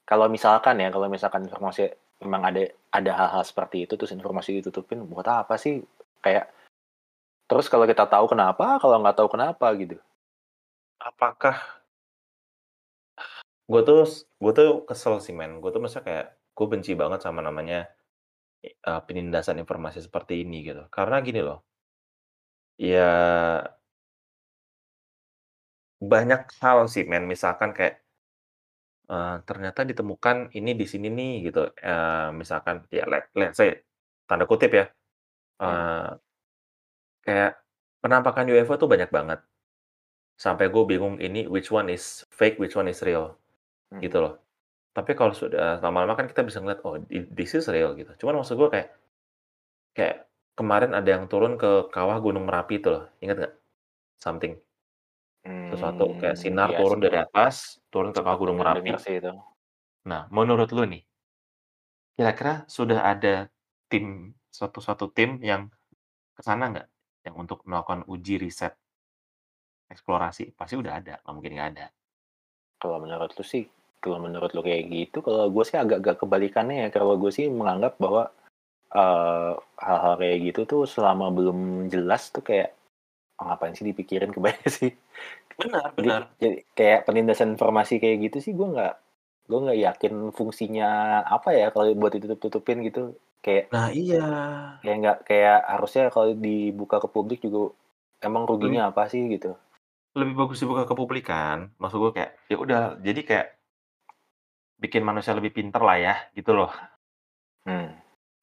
[0.08, 1.92] kalau misalkan ya kalau misalkan informasi
[2.24, 2.62] memang ada
[2.96, 5.84] ada hal-hal seperti itu terus informasi ditutupin buat apa sih
[6.24, 6.48] kayak
[7.46, 10.00] terus kalau kita tahu kenapa kalau nggak tahu kenapa gitu
[11.06, 11.60] Apakah
[13.66, 14.06] gue tuh
[14.42, 15.60] gue tuh kesel sih men.
[15.62, 17.90] Gue tuh masa kayak gue benci banget sama namanya
[18.64, 20.88] eh, penindasan informasi seperti ini gitu.
[20.90, 21.62] Karena gini loh.
[22.80, 23.12] Ya
[26.02, 27.24] banyak hal sih men.
[27.34, 27.96] Misalkan kayak
[29.12, 31.60] eh, ternyata ditemukan ini di sini nih gitu.
[31.78, 33.70] Eh, misalkan ya let, let's say
[34.28, 34.86] tanda kutip ya.
[35.64, 36.10] eh,
[37.26, 37.52] kayak
[38.04, 39.40] penampakan UFO tuh banyak banget.
[40.36, 43.36] Sampai gue bingung ini which one is fake, which one is real
[43.94, 44.02] Hmm.
[44.06, 44.34] gitu loh.
[44.98, 46.98] Tapi kalau sudah lama-lama kan kita bisa ngeliat oh
[47.38, 48.12] this is real gitu.
[48.22, 48.90] Cuman maksud gue kayak
[49.98, 50.18] kayak
[50.60, 53.04] kemarin ada yang turun ke kawah Gunung Merapi itu loh.
[53.24, 53.54] Ingat nggak?
[54.26, 54.54] Something.
[55.46, 57.06] Sesuatu kayak Mmm, sinar iya turun sih.
[57.06, 57.56] dari atas,
[57.94, 58.92] turun ke kawah Gunung Merapi.
[59.02, 59.32] sih itu.
[60.06, 61.04] Nah, menurut lu nih
[62.16, 63.52] kira-kira sudah ada
[63.92, 65.68] tim suatu suatu tim yang
[66.38, 66.88] ke sana nggak?
[67.26, 68.74] Yang untuk melakukan uji riset
[69.90, 70.54] eksplorasi?
[70.58, 71.86] Pasti udah ada, nggak mungkin nggak ada.
[72.82, 73.66] Kalau menurut lu sih
[74.04, 77.98] kalau menurut lu kayak gitu, kalau gue sih agak-agak kebalikannya ya, kalau gue sih menganggap
[77.98, 78.30] bahwa,
[78.94, 82.70] eee, hal-hal kayak gitu tuh selama belum jelas tuh kayak,
[83.39, 84.91] oh ngapain sih dipikirin, kebayang sih.
[85.56, 86.21] Benar benar.
[86.39, 88.93] jadi kayak penindasan informasi kayak gitu sih gue nggak
[89.48, 93.15] gue nggak yakin fungsinya apa ya kalau buat ditutup-tutupin gitu.
[93.45, 94.26] Kayak Nah iya.
[94.82, 97.78] kayak nggak kayak harusnya kalau dibuka ke publik juga
[98.26, 99.54] emang Lebih ruginya apa sih gitu.
[100.15, 101.76] lebih bagus dibuka ke publik kan.
[101.76, 103.48] Maksud gue kayak, ya udah jadi kayak
[104.80, 106.71] bikin manusia lebih pinter lah ya, gitu loh.
[107.67, 107.91] Hmm.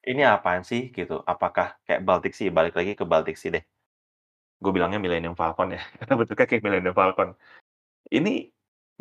[0.05, 1.25] Ini apaan sih gitu?
[1.25, 3.65] Apakah kayak Baltic Sea, balik lagi ke Baltic Sea deh.
[4.63, 7.35] Gue bilangnya Millennium Falcon ya, karena bentuknya kayak Millennium Falcon.
[8.07, 8.33] Ini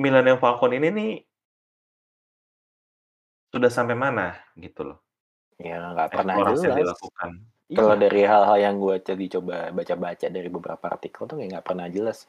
[0.03, 1.13] Millennium Falcon ini nih
[3.53, 4.99] sudah sampai mana gitu loh.
[5.61, 6.99] Ya nggak pernah Eksplorasi yang jelas.
[6.99, 7.31] dilakukan.
[7.73, 8.03] Kalau Iya.
[8.05, 12.27] dari hal-hal yang gue tadi coba baca-baca dari beberapa artikel tuh nggak pernah jelas.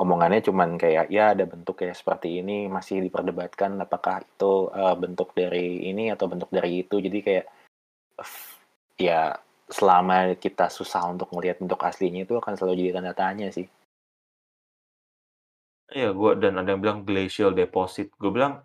[0.00, 5.36] Omongannya cuman kayak ya ada bentuk kayak seperti ini masih diperdebatkan apakah itu uh, bentuk
[5.36, 6.96] dari ini atau bentuk dari itu.
[6.96, 7.46] Jadi kayak
[8.96, 9.36] ya
[9.70, 13.70] selama kita susah untuk melihat bentuk aslinya itu akan selalu jadi tanda tanya sih.
[15.90, 18.14] Iya, gue dan ada yang bilang glacial deposit.
[18.18, 18.62] Gue bilang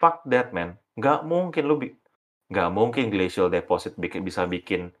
[0.00, 0.76] fuck that man.
[0.96, 1.88] Nggak mungkin lu bi
[2.46, 4.92] nggak mungkin glacial deposit bikin bisa bikin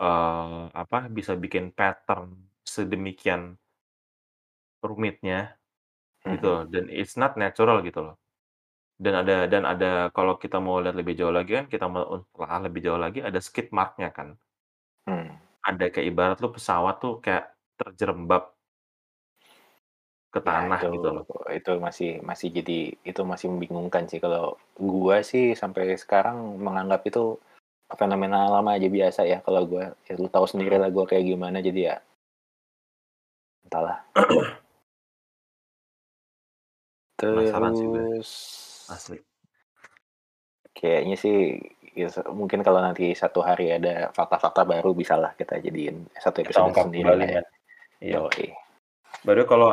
[0.00, 2.34] uh, apa bisa bikin pattern
[2.66, 3.54] sedemikian
[4.82, 5.54] rumitnya
[6.26, 8.16] gitu loh dan it's not natural gitu loh.
[9.00, 12.60] Dan ada dan ada kalau kita mau lihat lebih jauh lagi kan kita mau telah
[12.68, 14.36] lebih jauh lagi ada skid mark-nya kan.
[15.08, 15.30] Hmm.
[15.64, 18.52] Ada kayak ibarat lu pesawat tuh kayak terjerembab
[20.30, 21.24] ke Ya tanah itu gitu loh.
[21.50, 27.34] itu masih masih jadi itu masih membingungkan sih kalau gua sih sampai sekarang menganggap itu
[27.98, 30.82] fenomena alam aja biasa ya kalau gua ya lu tahu sendiri Mhm.
[30.86, 31.96] lah gua kayak gimana jadi ya
[33.66, 33.98] entahlah.
[37.18, 38.00] Penasaran sih gue.
[38.16, 38.30] Terus
[38.88, 39.18] Asli.
[40.72, 41.60] kayaknya sih
[42.04, 46.66] ya, mungkin kalau nanti satu hari ada fakta-fakta baru bisalah kita jadiin satu Kita episode
[46.72, 47.42] ungkap sendiri kembali lah ya.
[47.42, 47.46] men.
[48.00, 48.16] Iya.
[48.16, 48.46] Yoi.
[49.26, 49.70] Baru kalau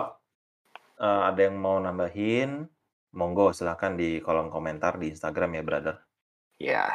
[0.99, 2.67] uh, ada yang mau nambahin,
[3.15, 5.95] monggo silahkan di kolom komentar di Instagram ya brother.
[6.59, 6.85] Ya.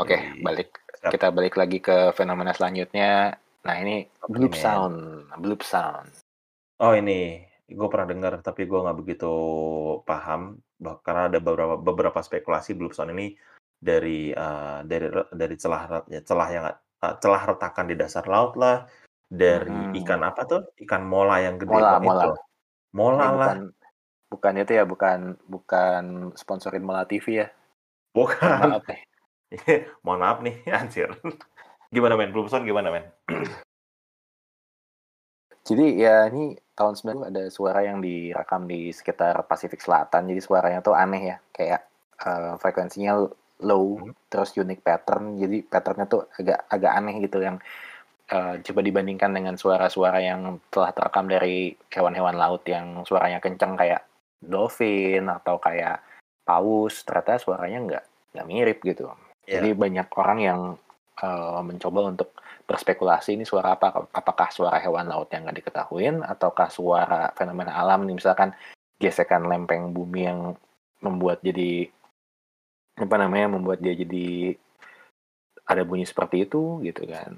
[0.00, 0.42] Oke, Yoi.
[0.42, 1.10] balik Siap.
[1.12, 3.36] kita balik lagi ke fenomena selanjutnya.
[3.64, 6.10] Nah, ini bloop sound, bloop sound.
[6.82, 9.32] Oh ini, gue pernah dengar tapi gue nggak begitu
[10.04, 13.32] paham bah- karena ada beberapa beberapa spekulasi bloop sound ini
[13.84, 16.64] dari uh, dari dari celah ya, celah yang
[17.04, 18.88] uh, celah retakan di dasar laut lah,
[19.28, 20.00] dari Mhm.
[20.00, 20.64] ikan apa tuh?
[20.80, 22.36] Ikan mola yang gede Mola, banget itu mola.
[22.94, 23.58] Mola Ini lah, bukan
[24.32, 27.48] bukan itu ya, bukan bukan sponsorin Mola TV ya.
[28.16, 28.70] Bukan.
[28.72, 29.02] maaf nih.
[30.06, 31.10] Mohon maaf nih, anjir.
[31.92, 32.32] Gimana men?
[32.48, 33.04] Sound gimana men?
[35.64, 40.28] Jadi ya ini tahun 90 ada suara yang direkam di sekitar Pasifik Selatan.
[40.28, 41.80] Jadi suaranya tuh aneh ya, kayak
[42.20, 43.24] eh, frekuensinya
[43.64, 44.12] low, Hmm.
[44.28, 45.40] terus unique pattern.
[45.40, 47.56] Jadi patternnya tuh agak agak aneh gitu yang
[48.24, 54.00] eh, coba dibandingkan dengan suara-suara yang telah terekam dari hewan-hewan laut yang suaranya kenceng kayak
[54.40, 56.00] dolphin atau kayak
[56.44, 57.04] paus.
[57.04, 59.12] Ternyata suaranya nggak nggak mirip gitu.
[59.44, 59.60] Iya.
[59.60, 60.60] Jadi banyak orang yang
[61.20, 62.32] eh, mencoba untuk
[62.64, 63.92] berspekulasi ini suara apa?
[64.12, 68.56] Apakah suara hewan laut yang nggak diketahuin ataukah suara fenomena alam nih misalkan
[68.96, 70.40] gesekan lempeng bumi yang
[71.04, 71.92] membuat jadi
[72.94, 74.54] apa namanya membuat dia jadi
[75.66, 77.34] ada bunyi seperti itu gitu kan.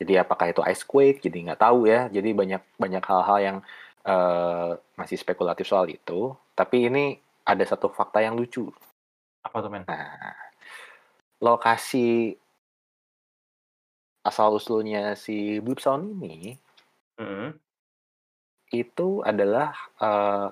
[0.00, 1.22] Jadi apakah itu ice quake?
[1.22, 2.08] Jadi nggak tahu ya.
[2.10, 3.56] Jadi banyak banyak hal-hal yang
[4.02, 6.34] eh, masih spekulatif soal itu.
[6.58, 7.04] Tapi ini
[7.46, 8.66] ada satu fakta yang lucu.
[9.46, 9.86] Apa tuh men?
[9.86, 10.34] Nah,
[11.42, 12.34] lokasi
[14.22, 16.54] asal usulnya si bloop sound ini
[17.18, 17.58] Mhm.
[18.72, 20.46] itu adalah eh,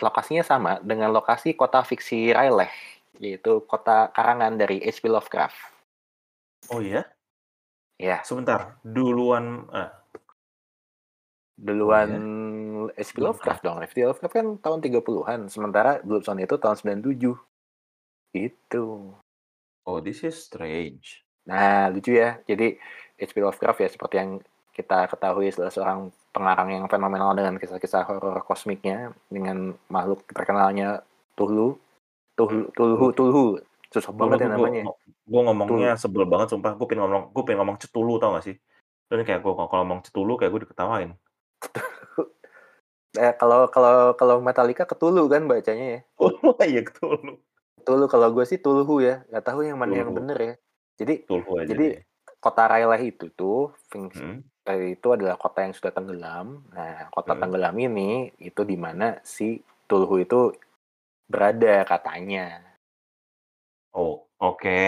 [0.00, 2.72] lokasinya sama dengan lokasi kota fiksi Ryleh,
[3.18, 5.10] yaitu kota karangan dari H.P.
[5.10, 5.58] Lovecraft.
[6.70, 7.08] Oh iya?
[8.00, 9.90] Ya, Sebentar, duluan eh,
[11.60, 12.08] duluan
[12.96, 13.16] H.P.
[13.20, 13.78] Belum Lovecraft dong.
[13.84, 13.96] H.P.
[14.08, 17.36] Lovecraft kan tahun 30-an, sementara Blood Sound itu tahun 97.
[18.32, 19.14] Itu.
[19.84, 21.20] Oh, this is strange.
[21.44, 22.40] Nah, lucu ya.
[22.48, 22.78] Jadi
[23.20, 23.36] H.P.
[23.44, 24.30] Lovecraft ya seperti yang
[24.70, 31.76] kita ketahui adalah seorang pengarang yang fenomenal dengan kisah-kisah horor kosmiknya dengan makhluk terkenalnya Tulu.
[32.40, 33.44] Tulu, Tulhu, Tulhu.
[33.92, 34.82] Susah banget ya namanya.
[35.28, 36.72] Gue ngomongnya sebel banget, sumpah.
[36.78, 38.56] Gue pengen ngomong, gue pengen ngomong cetulu tau gak sih?
[39.10, 41.10] Dan kayak gue kalau ngomong cetulu kayak gue diketawain.
[43.18, 46.00] Eh, kalau kalau kalau Metallica Ketulu kan bacanya ya.
[46.46, 47.42] Oh iya Cthulhu.
[47.82, 50.18] Tulu kalau gue sih Tulhu ya, nggak tahu yang mana yang Tulhu.
[50.22, 50.54] bener ya.
[50.94, 52.02] Jadi Cthulhu aja jadi deh.
[52.38, 54.46] kota Rayleigh itu tuh Hmm.
[54.70, 56.62] itu adalah kota yang sudah tenggelam.
[56.70, 57.42] Nah, kota Hmm.
[57.42, 59.58] tenggelam ini itu di mana si
[59.90, 60.54] Tulhu itu
[61.30, 62.58] berada katanya.
[63.94, 64.82] Oh, oke.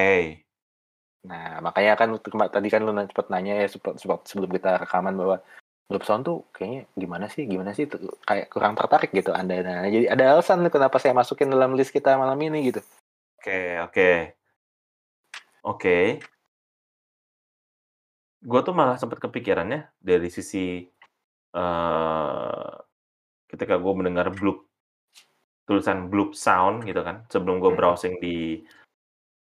[1.22, 2.18] Nah, makanya kan
[2.50, 5.38] tadi kan lu sempat nanya ya sebelum kita rekaman bahwa
[5.86, 9.62] Loop Sound tuh kayaknya gimana sih, gimana sih, Tuh, kayak kurang tertarik gitu Anda.
[9.62, 12.82] Nah, jadi ada alasan kenapa saya masukin dalam list kita malam ini gitu.
[13.38, 14.10] Oke, oke.
[15.62, 15.98] Oke.
[18.42, 20.82] Gue tuh malah sempat kepikirannya dari sisi
[21.52, 22.72] eh
[23.46, 24.71] ketika gue mendengar bloop
[25.72, 27.80] tulisan bloop sound gitu kan sebelum gue Hmm.
[27.80, 28.60] browsing di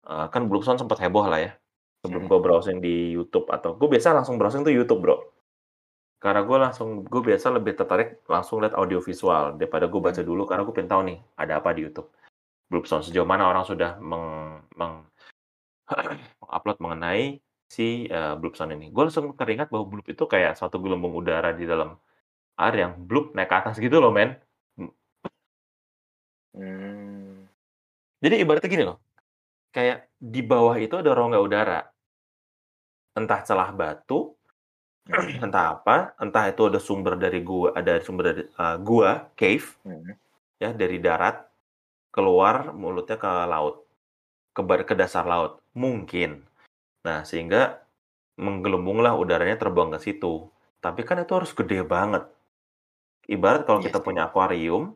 [0.09, 1.53] eh, kan bloop sound sempat heboh lah ya
[2.01, 2.31] sebelum Hmm.
[2.33, 5.17] gue browsing di YouTube atau gue biasa langsung browsing tuh YouTube bro
[6.25, 10.29] karena gue langsung gue biasa lebih tertarik langsung lihat audio visual daripada gue baca Hmm.
[10.33, 12.09] dulu karena gue pengen tahu nih ada apa di YouTube
[12.73, 15.05] bloop sound sejauh mana orang sudah meng, meng
[16.57, 17.37] upload mengenai
[17.69, 21.53] si eh, bloop sound ini gue langsung teringat bahwa bloop itu kayak suatu gelembung udara
[21.53, 21.93] di dalam
[22.57, 24.39] air yang bloop naik ke atas gitu loh men
[26.55, 27.51] Hmm.
[28.23, 28.99] jadi ibaratnya gini loh
[29.75, 31.81] kayak di bawah itu ada rongga udara.
[33.19, 34.39] Entah celah batu
[35.45, 40.17] entah apa entah itu ada sumber dari gua ada sumber dari eh, gua cave Hmm.
[40.63, 41.45] ya dari darat
[42.15, 43.85] keluar mulutnya ke laut
[44.57, 45.61] ke bar- ke dasar laut.
[45.75, 46.41] Mungkin.
[47.05, 47.83] Nah sehingga
[48.39, 50.47] menggelembunglah udaranya terbang ke situ.
[50.81, 52.25] Tapi kan itu harus gede banget.
[53.29, 54.95] Ibarat kalau Iya kita punya akuarium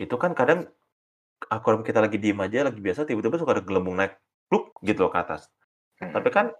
[0.00, 0.70] itu kan kadang
[1.52, 4.16] akuarium kita lagi diem aja lagi biasa tiba-tiba suka ada gelembung naik
[4.48, 5.48] pluk gitu loh ke atas
[5.96, 6.12] Hmm.
[6.12, 6.52] tapi kan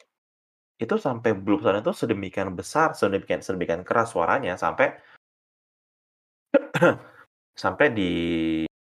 [0.80, 4.96] itu sampai bloop sound itu sedemikian besar sedemikian sedemikian keras suaranya sampai
[7.62, 8.10] sampai di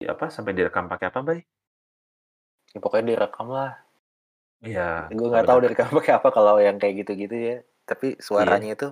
[0.04, 1.40] apa sampai direkam pakai apa bay
[2.74, 3.78] Ya, pokoknya direkam lah.
[4.66, 7.58] Iya, Gue nggak tahu direkam pakai apa kalau yang kayak gitu-gitu ya.
[7.86, 8.90] Tapi suaranya itu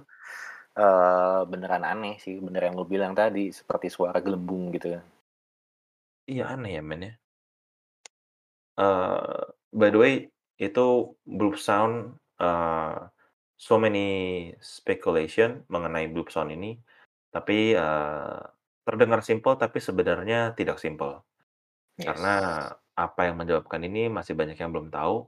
[0.77, 5.01] eh beneran aneh sih, bener yang lu bilang tadi, seperti suara gelembung gitu.
[6.29, 7.13] Iya aneh ya men ya.
[8.79, 9.41] Eh,
[9.75, 10.13] by the way,
[10.62, 12.97] itu bloop sound eh,
[13.57, 14.07] so many
[14.62, 16.79] speculation mengenai bloop sound ini,
[17.34, 18.39] tapi eh,
[18.86, 21.21] terdengar simple tapi sebenarnya tidak simple.
[21.99, 22.07] Yes.
[22.10, 22.36] Karena
[22.95, 25.25] apa yang menyebabkan ini masih banyak yang belum tahu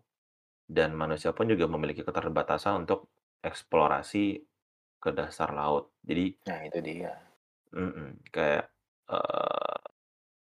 [0.69, 3.11] dan manusia pun juga memiliki keterbatasan untuk
[3.43, 4.41] eksplorasi
[5.03, 5.91] ke dasar laut.
[6.01, 7.13] Jadi Nah itu dia.
[7.73, 8.69] Mm-mm, kayak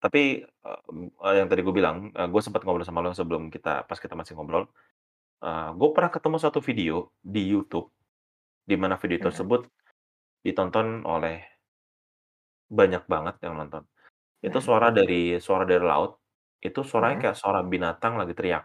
[0.02, 4.14] tapi eh, yang tadi gue bilang, gue sempat ngobrol sama lo sebelum kita pas kita
[4.18, 4.66] masih ngobrol.
[5.44, 7.88] eh gue pernah ketemu satu video di YouTube
[8.70, 9.26] di mana video Mhm.
[9.28, 9.60] tersebut
[10.46, 11.36] ditonton oleh
[12.70, 13.82] banyak banget yang nonton.
[14.46, 14.66] Itu Mhm.
[14.66, 16.12] suara dari suara dari laut.
[16.62, 17.24] Itu suaranya Mhm.
[17.24, 18.64] kayak suara binatang lagi teriak.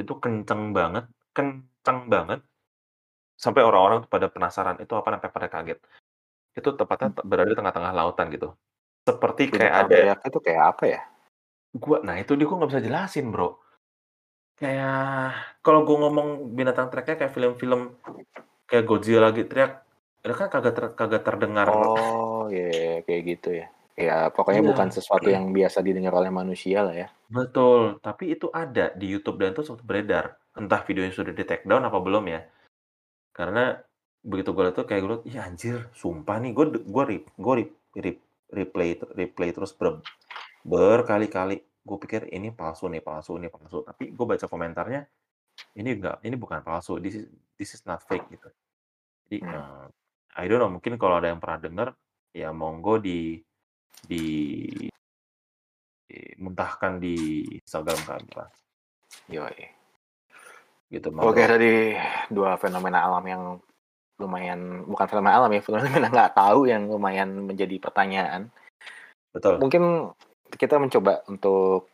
[0.00, 1.04] Itu kenceng banget,
[1.36, 2.40] kenceng banget.
[3.44, 5.78] Sampai orang-orang pada penasaran itu apa sampai pada kaget.
[6.58, 8.48] Itu tepatnya te- berada di tengah-tengah lautan gitu.
[9.10, 11.00] Seperti kayak ada itu kayak apa ya?
[11.70, 13.58] gua nah itu dia gua nggak bisa jelasin, Bro.
[14.58, 17.80] Kayak kalau gua ngomong binatang teriaknya kayak film-film
[18.70, 19.82] kayak Godzilla lagi teriak,
[20.22, 21.66] itu kan kagak ter- kagak terdengar.
[21.70, 23.66] Oh iya iya, kayak gitu ya.
[23.98, 24.70] Ya pokoknya Iya.
[24.72, 27.08] bukan sesuatu yang biasa didengar oleh manusia lah ya.
[27.30, 30.40] Betul, tapi itu ada di YouTube dan itu sempat beredar.
[30.56, 32.42] Entah videonya sudah di take down apa belum ya.
[33.30, 33.78] Karena
[34.20, 37.54] begitu gue lihat tuh kayak gue liat, iya anjir, sumpah nih gue gue rip, gue
[37.56, 38.16] rip, rip,
[38.50, 40.02] replay replay terus ber,
[40.66, 41.62] berkali-kali.
[41.80, 43.80] Gue pikir ini palsu nih, palsu ini palsu.
[43.82, 45.00] Tapi gue baca komentarnya,
[45.80, 47.00] ini enggak, ini bukan palsu.
[47.00, 47.26] This is
[47.56, 48.48] this is not fake gitu.
[49.26, 49.86] Jadi eh,
[50.36, 51.88] I don't know, mungkin kalau ada yang pernah denger,
[52.36, 53.40] ya monggo di
[54.00, 54.24] di
[56.40, 58.50] muntahkan di Instagram kami lah.
[59.30, 59.62] Yoi.
[60.90, 61.50] Gitu, Oke Bro.
[61.54, 61.94] tadi
[62.34, 63.42] dua fenomena alam yang
[64.20, 68.52] lumayan bukan fenomena alam ya fenomena nggak tahu yang lumayan menjadi pertanyaan.
[69.32, 69.56] Betul.
[69.56, 70.12] Mungkin
[70.54, 71.88] kita mencoba untuk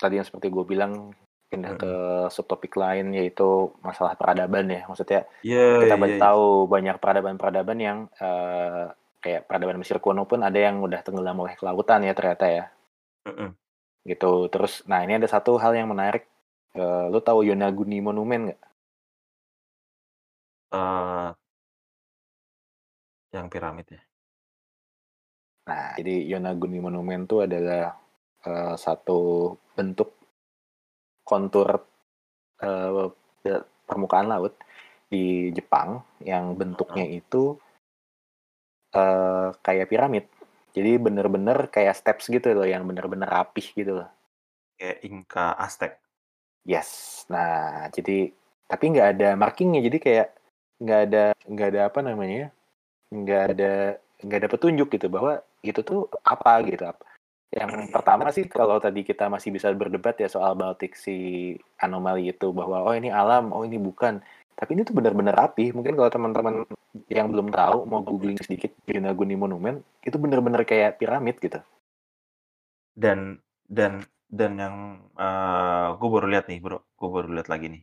[0.00, 1.14] tadi yang seperti gue bilang
[1.52, 1.92] pindah ke
[2.32, 4.88] subtopik lain yaitu masalah peradaban ya.
[4.88, 6.22] Maksudnya Iya, kita baru iya.
[6.24, 8.88] tahu banyak peradaban-peradaban yang eh,
[9.20, 12.64] kayak peradaban Mesir kuno pun ada yang udah tenggelam oleh kelautan ya ternyata ya.
[14.02, 14.32] Gitu.
[14.48, 16.24] Terus nah ini ada satu hal yang menarik.
[16.72, 18.60] Eh, lu tahu Yonaguni Monumen nggak?
[20.72, 21.28] Eh,
[23.32, 24.02] yang piramid ya.
[25.62, 27.96] Nah, jadi Yonaguni Monumen itu adalah
[28.44, 30.14] eh, satu bentuk
[31.22, 31.86] kontur
[33.42, 34.54] de- permukaan laut
[35.10, 37.58] di Jepang yang bentuknya itu
[38.94, 40.24] eh, kayak piramid.
[40.72, 44.08] Jadi bener-bener kayak steps gitu loh, yang bener-bener rapih gitu loh.
[44.80, 46.00] Kayak Inka, Aztec.
[46.64, 47.22] Yes.
[47.28, 48.32] Nah, jadi
[48.70, 50.28] tapi nggak ada markingnya, jadi kayak
[50.80, 52.48] nggak ada nggak ada apa namanya,
[53.12, 56.88] nggak ada nggak ada petunjuk gitu bahwa itu tuh apa gitu.
[57.52, 62.48] Yang pertama sih kalau tadi kita masih bisa berdebat ya soal Baltic si anomali itu
[62.48, 64.24] bahwa oh ini alam, oh ini bukan.
[64.56, 65.68] Tapi ini tuh benar-benar rapi.
[65.76, 66.64] Mungkin kalau teman-teman
[67.12, 71.60] yang belum tahu mau googling sedikit Yonaguni Monument itu benar-benar kayak piramid gitu.
[72.96, 73.36] Dan
[73.68, 74.00] dan
[74.32, 74.76] dan yang
[75.20, 77.82] uh, gue baru lihat nih bro, gue baru lihat lagi nih.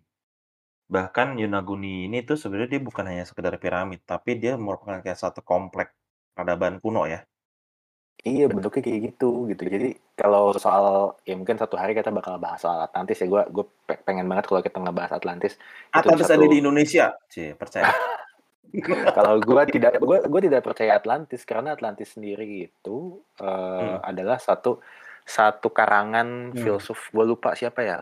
[0.90, 5.46] Bahkan Yonaguni ini tuh sebenarnya dia bukan hanya sekedar piramid, tapi dia merupakan kayak satu
[5.46, 5.94] komplek
[6.34, 7.22] peradaban kuno ya.
[8.20, 9.64] Iya bentuknya kayak gitu gitu.
[9.64, 13.30] Jadi kalau soal ya mungkin satu hari kita bakal bahas soal Atlantis ya.
[13.32, 13.64] Gue gue
[14.04, 15.56] pengen banget kalau kita ngebahas Atlantis.
[15.96, 16.42] Atlantis satu...
[16.42, 17.88] ada di Indonesia, sih percaya.
[19.18, 23.98] kalau gue tidak gue gue tidak percaya Atlantis karena Atlantis sendiri itu uh, hmm.
[24.06, 24.78] adalah satu
[25.26, 26.62] satu karangan hmm.
[26.62, 27.98] filsuf gue lupa siapa ya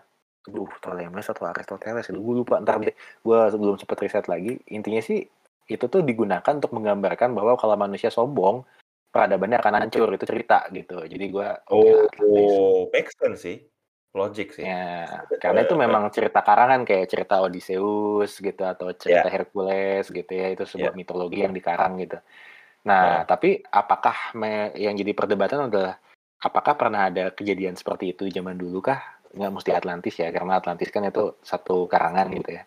[0.47, 2.63] Aduh, Ptolemies atau Aristoteles, gue lupa.
[2.63, 4.57] Ntar deh, gue sebelum sempat riset lagi.
[4.71, 5.27] Intinya sih,
[5.67, 8.63] itu tuh digunakan untuk menggambarkan bahwa kalau manusia sombong,
[9.17, 13.57] peradabannya akan hancur itu cerita gitu jadi gue oh, oh make sense sih
[14.13, 19.33] logic sih ya karena itu memang cerita karangan kayak cerita Odysseus gitu atau cerita yeah.
[19.33, 20.99] Hercules gitu ya itu sebuah yeah.
[20.99, 22.21] mitologi yang dikarang gitu
[22.85, 23.27] nah yeah.
[23.27, 24.15] tapi apakah
[24.77, 25.97] yang jadi perdebatan adalah
[26.37, 30.89] apakah pernah ada kejadian seperti itu zaman dulu kah nggak mesti Atlantis ya karena Atlantis
[30.93, 32.63] kan itu satu karangan gitu ya.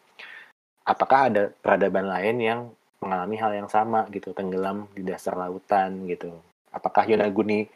[0.84, 2.60] Apakah ada peradaban lain yang
[3.00, 6.36] mengalami hal yang sama gitu tenggelam di dasar lautan gitu?
[6.72, 7.68] Apakah Yonaguni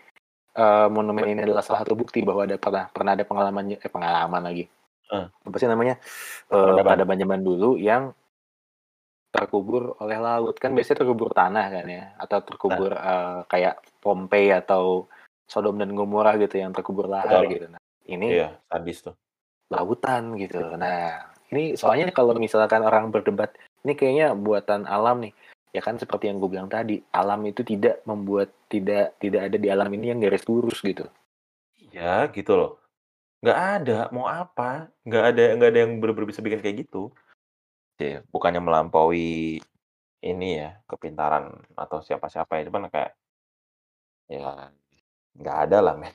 [0.59, 4.43] uh, monumen ini adalah salah satu bukti bahwa ada pernah pernah ada pengalaman eh, pengalaman
[4.45, 4.65] lagi.
[5.13, 5.29] Uh.
[5.29, 6.01] apa sih namanya?
[6.49, 7.21] Uh, peradaban.
[7.21, 8.17] zaman dulu yang
[9.29, 10.57] terkubur oleh laut.
[10.57, 13.05] Kan biasanya terkubur tanah kan ya atau terkubur nah.
[13.05, 15.07] uh, kayak Pompei atau
[15.45, 17.53] Sodom dan Gomora gitu yang terkubur lahar Betul.
[17.53, 17.67] gitu.
[17.69, 19.17] nah ini iya, sadis tuh.
[19.73, 20.61] lautan gitu.
[20.77, 25.35] Nah ini soalnya kalau misalkan orang berdebat ini kayaknya buatan alam nih.
[25.75, 29.67] Ya kan seperti yang gue bilang tadi alam itu tidak membuat tidak tidak ada di
[29.67, 31.11] alam ini yang garis lurus gitu.
[31.91, 32.73] Ya gitu loh.
[33.43, 34.89] Nggak ada mau apa?
[35.03, 37.11] Nggak ada nggak ada yang benar-benar bisa bikin kayak gitu.
[37.99, 39.59] Ya bukannya melampaui
[40.25, 43.13] ini ya kepintaran atau siapa-siapa itu kan kayak
[44.31, 44.73] ya
[45.37, 46.15] nggak ada lah men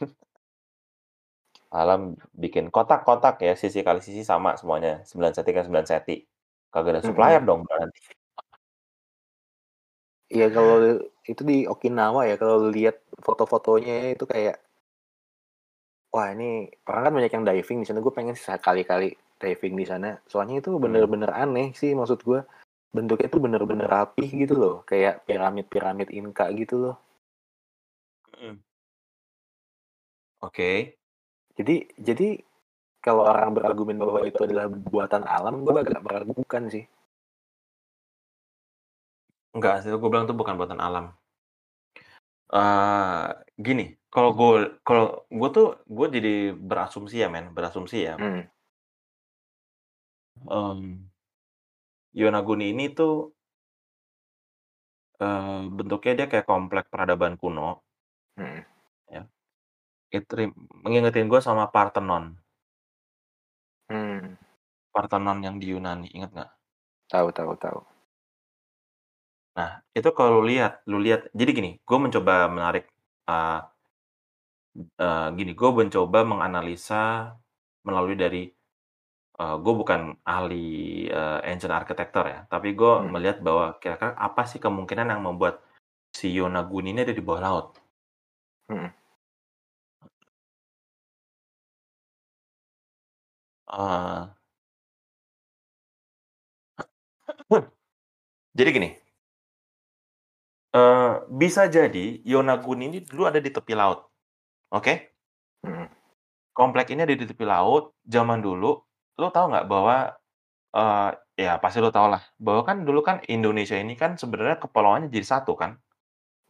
[1.70, 6.15] alam bikin kotak-kotak ya sisi kali sisi sama semuanya 9 seti kan 9 seti.
[6.74, 7.99] Kagak ada supplier dong berarti.
[10.30, 14.61] Iya kalau itu di Okinawa ya kalau lihat foto-fotonya itu kayak
[16.13, 20.17] wah ini orang kan banyak yang diving di sana gue pengen sekali-kali diving di sana.
[20.30, 22.41] Soalnya itu bener-bener aneh sih maksud gue
[22.93, 26.95] bentuknya itu bener-bener rapih gitu loh kayak piramid-piramid Inka gitu loh.
[30.41, 30.57] Oke.
[30.57, 30.99] okay.
[31.60, 32.39] Jadi jadi
[33.03, 36.84] kalau orang berargumen bahwa itu adalah buatan alam, gue agak meragukan sih.
[39.55, 41.16] Enggak sih, gue bilang itu bukan buatan alam.
[42.49, 43.30] Uh,
[43.60, 48.16] gini, kalau gue kalau gue tuh gue jadi berasumsi ya men, berasumsi ya.
[48.20, 48.43] Hmm.
[50.47, 50.80] Um,
[52.16, 53.32] Yonaguni ini tuh
[55.20, 57.84] uh, bentuknya dia kayak komplek peradaban kuno.
[58.36, 58.64] Hmm.
[60.10, 60.34] Itu
[60.82, 62.34] mengingetin gue sama Parthenon.
[63.89, 64.38] Hmm.
[64.89, 66.51] Parthenon yang di Yunani, ingat nggak?
[67.10, 67.80] Tahu tahu tahu.
[69.57, 72.86] Nah, itu kalau lu lihat lu lihat jadi gini, gue mencoba menarik,
[73.30, 73.66] uh,
[74.97, 77.34] uh, gini, gue mencoba menganalisa
[77.86, 78.43] melalui dari,
[79.41, 83.10] uh, gue bukan ahli, uh, ancient architecture ya, tapi gue hmm.
[83.10, 85.62] melihat bahwa kira-kira apa sih kemungkinan yang membuat
[86.14, 87.68] si Yonaguni ini ada di bawah laut.
[88.70, 88.99] Hmm.
[93.70, 94.28] Uh,
[98.57, 98.89] jadi gini
[100.76, 104.05] uh, bisa jadi Yonaguni ini dulu ada di tepi laut,
[104.74, 104.93] oke?
[105.65, 105.88] Hmm.
[106.53, 108.78] Komplek ini ada di tepi laut, zaman dulu,
[109.20, 110.13] lo tahu nggak bahwa,
[110.76, 115.09] uh, ya pasti lo tau lah, bahwa kan dulu kan Indonesia ini kan sebenarnya kepulauannya
[115.13, 115.78] jadi satu kan?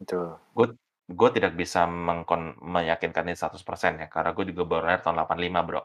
[0.00, 0.38] Betul.
[0.56, 0.66] Gue
[1.10, 5.62] gue tidak bisa mengkon meyakinkan ini 100% ya, karena gue juga baru lahir tahun 85
[5.68, 5.82] Bro.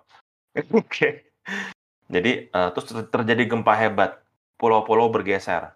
[0.81, 1.27] Oke.
[2.07, 4.21] Jadi, uh, terus terjadi gempa hebat,
[4.61, 5.73] pulau-pulau bergeser.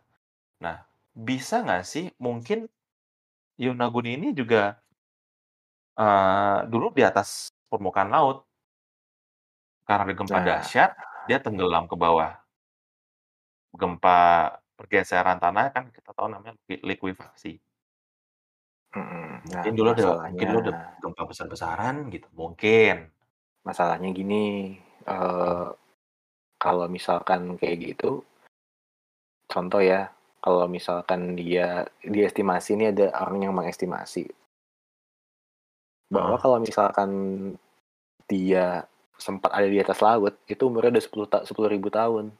[0.61, 2.69] Nah, bisa nggak sih mungkin
[3.59, 4.79] Yonaguni ini juga
[5.99, 8.45] uh, dulu di atas permukaan laut.
[9.87, 10.45] Karena ada gempa Nah.
[10.47, 10.91] dahsyat,
[11.27, 12.31] dia tenggelam ke bawah.
[13.73, 14.17] Gempa
[14.77, 17.59] pergeseran tanah kan kita tahu namanya likuifaksi.
[18.95, 19.53] Mhm.
[19.53, 20.73] Nah, Mungkin dulu ada mungkin dulu ada
[21.03, 23.13] gempa besar-besaran gitu, mungkin.
[23.67, 24.75] Masalahnya gini,
[25.07, 25.67] eee,
[26.59, 28.23] kalau misalkan kayak gitu
[29.49, 30.13] contoh ya,
[30.45, 34.29] kalau misalkan dia diestimasi ini ada orang yang mengestimasi
[36.09, 36.41] bahwa Heeh.
[36.41, 37.09] kalau misalkan
[38.29, 38.85] dia
[39.17, 42.31] sempat ada di atas laut, itu umurnya udah 10 ta 10.000 tahun.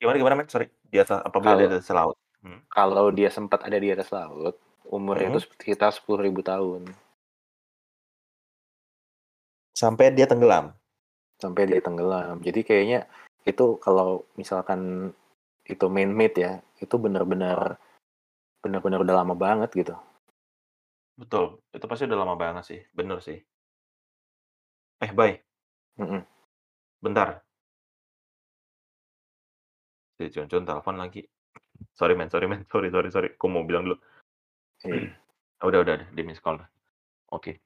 [0.00, 0.48] Gimana gimana, Men?
[0.52, 2.16] Sorry, di atas apabila dia Kalau di atas laut?
[2.44, 2.60] Mhm.
[2.68, 4.54] kalau dia sempat ada di atas laut,
[4.92, 5.48] umurnya itu Mhm.
[5.56, 6.82] sekitar 10.000 tahun.
[9.76, 10.72] Sampai dia tenggelam?
[11.36, 12.40] Sampai dia tenggelam.
[12.40, 13.04] Jadi kayaknya
[13.44, 15.12] itu kalau misalkan
[15.68, 17.76] itu man-made ya, itu benar-benar
[18.64, 19.92] benar-benar udah lama banget gitu.
[21.20, 23.36] Betul, itu pasti udah lama banget sih, bener sih.
[25.04, 25.44] Eh, Bay.
[26.00, 26.24] Mhm.
[27.04, 27.44] Bentar.
[30.16, 31.20] Si John-John telepon lagi.
[31.92, 32.64] Sorry, men sorry, men.
[32.72, 33.28] Sorry sorry sorry.
[33.36, 33.96] Aku mau bilang dulu.
[34.88, 35.12] Iya.
[35.68, 36.60] Udah udah, di miss call.
[37.32, 37.64] Oke.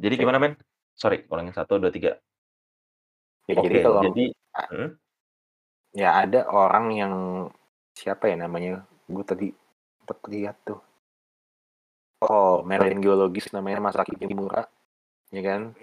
[0.00, 0.22] Jadi Oke.
[0.24, 0.56] gimana, Men?
[0.96, 2.16] Sorry, ulangin 1, 2, 3.
[3.50, 4.24] Ya, Oke, jadi kalau jadi
[4.54, 4.88] a mhm?
[5.92, 7.14] ya ada orang yang
[7.92, 9.48] siapa ya namanya, gue tadi
[10.02, 10.80] sempet lihat tuh.
[12.22, 14.70] Oh, marine geologis namanya Masaki Kimura,
[15.34, 15.74] ya kan.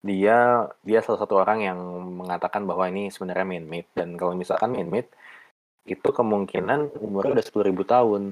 [0.00, 1.78] Dia dia salah satu orang yang
[2.16, 5.12] mengatakan bahwa ini sebenarnya man-made dan kalau misalkan man-made,
[5.84, 8.22] itu kemungkinan umurnya udah 10.000 tahun,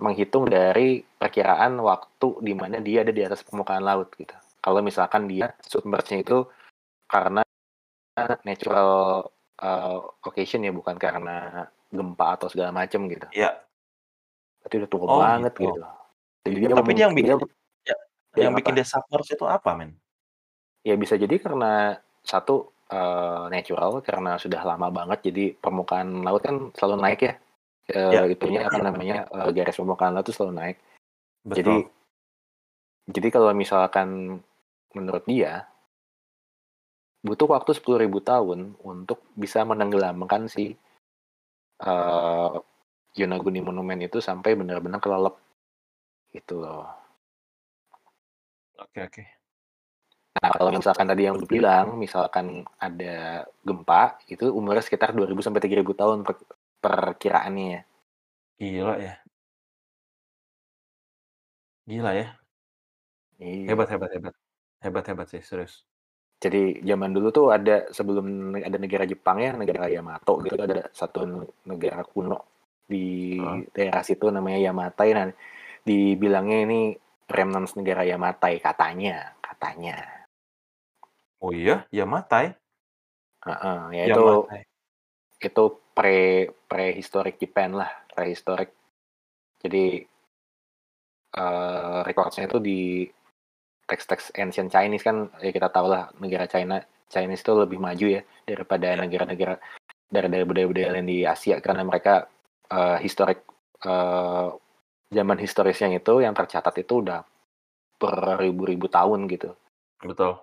[0.00, 4.32] menghitung dari perkiraan waktu di mana dia ada di atas permukaan laut gitu.
[4.64, 6.36] Kalau misalkan dia submerge-nya itu
[7.10, 7.42] karena
[8.48, 8.90] natural,
[9.62, 9.96] eee,
[10.28, 13.28] occasion ya, bukan karena gempa atau segala macam gitu.
[13.34, 13.60] Iya.
[14.62, 15.64] Berarti udah tua Oh, banget gitu.
[15.64, 15.80] gitu.
[16.46, 17.36] Jadi dia Tapi dia yang bikin dia
[17.88, 17.96] ya
[18.44, 18.78] yang bikin apa?
[18.78, 20.00] dia submerge itu apa, Men?
[20.86, 26.70] Ya bisa jadi karena satu, eee, natural karena sudah lama banget jadi permukaan laut kan
[26.78, 27.32] selalu naik ya,
[28.10, 28.20] Ya.
[28.20, 30.76] eee, itunya apa namanya, eee, garis permukaan laut tuh selalu naik.
[31.56, 31.90] Jadi Betul.
[33.08, 34.40] jadi kalau misalkan
[34.98, 35.70] menurut dia
[37.26, 40.78] butuh waktu 10.000 tahun untuk bisa menenggelamkan si,
[41.82, 42.48] eee,
[43.18, 45.34] Yonaguni Monument itu sampai benar-benar kelelep.
[46.34, 46.86] Gitu loh.
[48.78, 49.22] Oke oke.
[50.38, 55.62] Nah, kalau misalkan tadi yang lu bilang, misalkan ada gempa, itu umurnya sekitar 2000 sampai
[55.64, 56.38] 3000 tahun per
[56.78, 57.82] perkiraannya ya.
[58.60, 59.14] Gila ya.
[61.86, 62.26] Gila ya.
[63.38, 63.66] Iya.
[63.74, 64.34] Hebat hebat hebat.
[64.78, 65.82] Hebat hebat sih, serius.
[66.38, 71.26] Jadi zaman dulu tuh ada sebelum ada negara Jepang ya, negara Yamato gitu ada satu
[71.66, 72.38] negara kuno
[72.86, 73.66] di Heeh.
[73.74, 75.10] daerah situ namanya Yamatai.
[75.18, 75.34] Nah,
[75.82, 76.80] dibilangnya ini
[77.26, 79.98] remnants negara Yamatai katanya, katanya.
[81.42, 81.90] Oh iya?
[81.90, 82.54] Yamatai?
[83.42, 84.62] Heeh, ya itu Yamatai.
[85.38, 85.64] itu
[85.94, 88.70] pre prehistoric Japan lah, prehistoric.
[89.58, 90.06] Jadi
[91.34, 92.80] eee, records-nya itu di
[93.88, 96.78] teks-teks ancient Chinese kan ya kita tahu lah negara China
[97.08, 99.00] Chinese itu lebih maju ya daripada Iya.
[99.00, 99.54] negara-negara
[100.08, 102.28] dari dari budaya-budaya lain di Asia karena mereka
[102.68, 103.40] eee, historic
[103.84, 104.48] eee,
[105.08, 107.24] zaman historisnya itu yang tercatat itu udah
[107.96, 109.56] beribu-ribu tahun gitu.
[110.04, 110.36] Betul.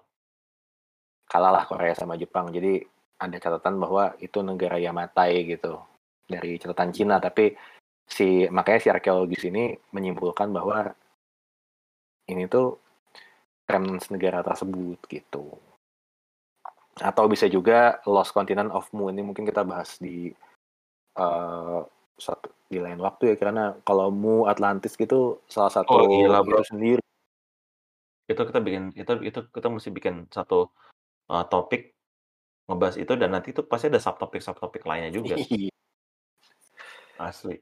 [1.29, 2.49] Kalah lah Korea sama Jepang.
[2.49, 2.81] Jadi
[3.21, 5.79] ada catatan bahwa itu negara Yamatai gitu
[6.25, 7.53] dari catatan Cina, tapi
[8.05, 10.93] si makanya si arkeologis ini menyimpulkan bahwa
[12.29, 12.77] ini tuh
[13.69, 15.57] remnants negara tersebut gitu.
[17.09, 20.31] Atau bisa juga Lost Continent of Mu ini mungkin kita bahas di
[21.19, 21.79] eee,
[22.19, 26.61] satu di lain waktu ya karena kalau Mu Atlantis gitu salah satu Oh, gila, Bro.
[26.61, 27.01] itu sendiri.
[28.29, 30.55] Itu kita bikin itu itu kita mesti bikin satu,
[31.31, 31.81] eee, topik
[32.69, 35.35] ngebahas itu dan nanti itu pasti ada subtopik-subtopik lainnya juga.
[35.51, 35.71] Iya.
[37.19, 37.55] Asli.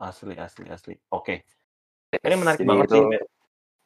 [0.00, 0.94] Asli asli asli.
[1.14, 1.34] Oke.
[2.24, 3.04] Ini Yes, menarik jadi banget itu sih.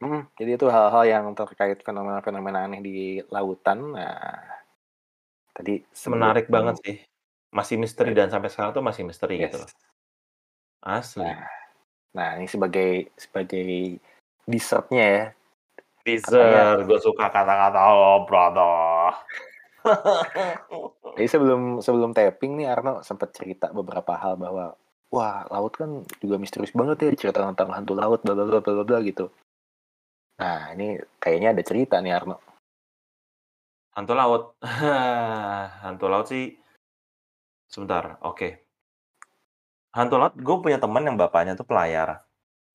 [0.03, 2.97] Mhm, jadi itu hal-hal yang terkait fenomena-fenomena aneh di
[3.33, 3.97] lautan.
[3.97, 4.41] Nah,
[5.57, 6.97] tadi Menarik banget sih.
[7.55, 9.71] Masih misteri dan sampai sekarang tuh masih misteri gitu loh.
[10.85, 11.25] Asli.
[11.25, 11.41] Nah
[12.17, 14.01] nah ini sebagai sebagai
[14.49, 15.25] dessert-nya ya.
[16.25, 19.13] Katanya Teaser, gue suka kata-kata lo, brother.
[21.17, 24.77] Jadi sebelum sebelum tapping nih Arno sempat cerita beberapa hal bahwa,
[25.13, 28.73] "Wah, laut kan juga misterius banget ya, cerita tentang hantu laut bla bla bla bla
[28.81, 29.29] bla bla," gitu.
[30.37, 32.37] Nah, ini kayaknya ada cerita nih Arno.
[33.97, 34.43] Hantu laut.
[35.85, 36.53] Hantu laut sih
[37.73, 38.49] sebentar, oke.
[39.97, 42.21] Hantu laut, gue punya teman yang bapaknya tuh pelayar.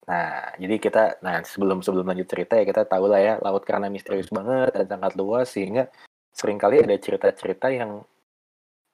[0.02, 3.86] Nah, jadi kita nah sebelum sebelum lanjut cerita ya kita tahu lah ya, laut karena
[3.86, 5.86] misterius banget dan sangat luas sehingga
[6.34, 8.02] sering kali ada cerita-cerita yang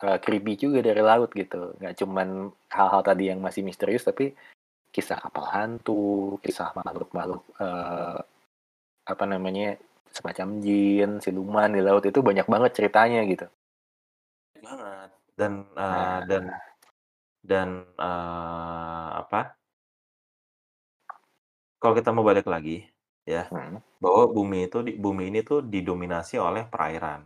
[0.05, 1.73] uh, creepy juga dari laut gitu.
[1.81, 4.37] Nggak cuman hal-hal tadi yang masih misterius, tapi
[4.93, 8.21] kisah kapal hantu, kisah makhluk-makhluk uh,
[9.09, 9.81] apa namanya
[10.13, 13.47] semacam jin, siluman di laut itu banyak banget ceritanya gitu.
[14.61, 15.11] Banget.
[15.39, 16.21] Dan uh, nah.
[16.29, 16.45] dan
[17.41, 19.57] dan uh, apa?
[21.79, 22.83] Kalau kita mau balik lagi
[23.23, 24.03] ya, hmm.
[24.03, 27.23] bahwa bumi itu di bumi ini tuh didominasi oleh perairan.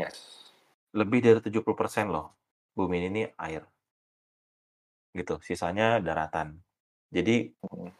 [0.00, 0.48] Yes.
[0.96, 2.32] Lebih dari 70% loh
[2.72, 3.62] bumi ini air.
[5.12, 6.58] Gitu, sisanya daratan.
[7.12, 7.92] Jadi hmm.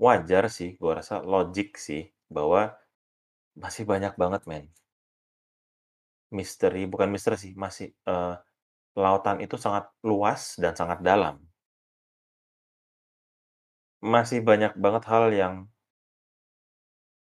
[0.00, 2.74] wajar sih, gua rasa logik sih bahwa
[3.56, 4.66] masih banyak banget men.
[6.34, 8.34] Misteri, bukan misteri sih, masih uh,
[8.98, 11.38] lautan itu sangat luas dan sangat dalam.
[14.02, 15.54] Masih banyak banget hal yang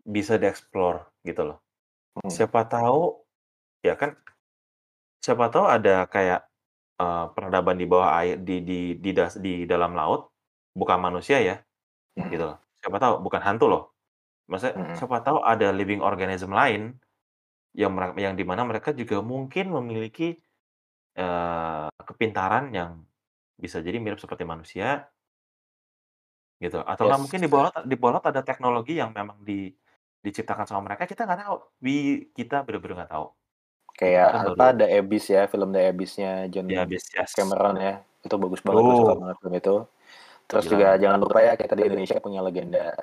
[0.08, 1.58] bisa dieksplor gitu loh.
[2.18, 2.32] Hmm.
[2.32, 3.22] Siapa tahu
[3.84, 4.16] ya kan
[5.22, 6.48] siapa tahu ada kayak,
[7.02, 10.32] uh, peradaban di bawah air di di di das di dalam laut,
[10.74, 11.56] bukan manusia ya,
[12.18, 12.30] hmm.
[12.32, 12.58] gitu loh.
[12.82, 13.84] Siapa tahu bukan hantu loh.
[14.48, 14.96] Maksudnya hmm.
[14.96, 16.96] siapa tahu ada living organism lain
[17.76, 20.34] yang yang di mana mereka juga mungkin memiliki,
[21.20, 23.04] uh, kepintaran yang
[23.60, 25.06] bisa jadi mirip seperti manusia
[26.58, 29.70] Gitu, atau nggak mungkin di bawah di bawah ada teknologi yang memang di
[30.26, 31.58] diciptakan sama mereka, kita nggak tahu.
[31.86, 33.30] We kita bener-bener nggak tahu.
[33.94, 37.34] Kayak apa, baru The Abyss ya, film The Abyss-nya John The Abyss, yes.
[37.34, 37.94] Cameron ya,
[38.26, 38.98] itu bagus banget, oh.
[39.06, 39.76] suka banget film itu.
[40.48, 40.74] Terus Gila.
[40.74, 42.94] juga jangan lupa ya, kita di Indonesia punya legenda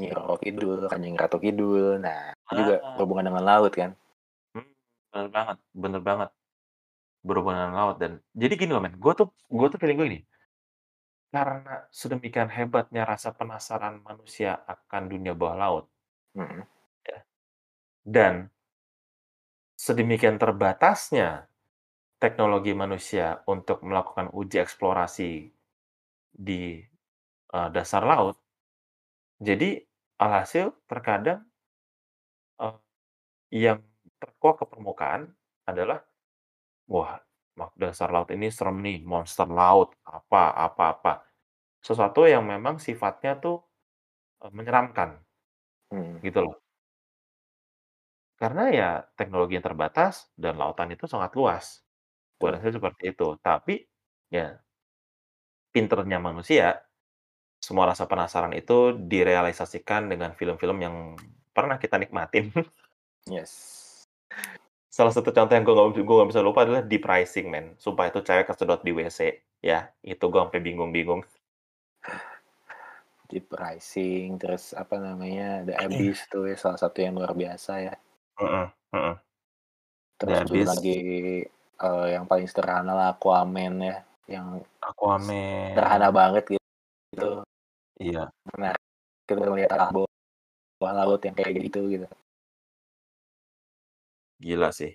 [0.00, 2.98] Nyi Roro Kidul, Kanjeng Ratu Kidul, nah itu juga ah.
[2.98, 3.94] berhubungan dengan laut kan.
[4.54, 4.68] Hmm,
[5.12, 6.30] bener banget bener banget.
[7.24, 10.20] Berhubungan dengan laut dan jadi gini loh men, gue tuh gue tuh feeling gue ini
[11.34, 15.84] karena sedemikian hebatnya rasa penasaran manusia akan dunia bawah laut,
[16.38, 16.62] hmm.
[17.02, 17.18] ya,
[18.06, 18.54] dan
[19.74, 21.50] sedemikian terbatasnya
[22.22, 25.50] teknologi manusia untuk melakukan uji eksplorasi
[26.30, 26.78] di
[27.50, 28.38] uh, dasar laut,
[29.42, 29.82] jadi
[30.22, 31.44] alhasil terkadang
[32.62, 32.76] uh,
[33.52, 33.82] yang
[34.22, 35.32] terkuak ke permukaan
[35.68, 36.02] adalah,
[36.90, 37.20] wah
[37.78, 41.12] dasar laut ini serem nih, monster laut, apa apa apa.
[41.84, 43.62] Sesuatu yang memang sifatnya tuh,
[44.54, 45.20] menyeramkan.
[45.92, 46.18] Hmm.
[46.24, 46.60] Gitu loh.
[48.40, 51.64] Karena ya teknologi yang terbatas dan lautan itu sangat luas.
[52.38, 53.28] Gue rasa seperti itu.
[53.42, 53.74] Tapi,
[54.34, 54.58] ya
[55.74, 56.78] pinternya manusia,
[57.64, 60.96] semua rasa penasaran itu direalisasikan dengan film-film yang
[61.56, 62.52] pernah kita nikmatin.
[63.24, 63.80] Yes.
[64.92, 67.72] Salah satu contoh yang gue gak, gue gak bisa lupa adalah deep pricing, men.
[67.80, 69.40] Sumpah itu cewek kesedot di WC.
[69.64, 71.24] Ya, itu gue sampai bingung-bingung.
[73.32, 77.96] Deep pricing, terus apa namanya, The Abyss tuh ya, salah satu yang luar biasa ya.
[78.36, 79.16] Uh -uh, uh -uh.
[80.20, 81.00] Terus belum lagi
[81.80, 83.96] uh, yang paling sederhana lah Aquaman ya,
[84.28, 85.72] yang Aquaman.
[85.72, 87.43] sederhana banget gitu.
[88.02, 88.26] Iya.
[88.58, 88.74] Nah,
[89.26, 90.06] kita melihat alam
[90.82, 92.06] bawah laut yang kayak gitu gitu.
[94.42, 94.92] Gila sih.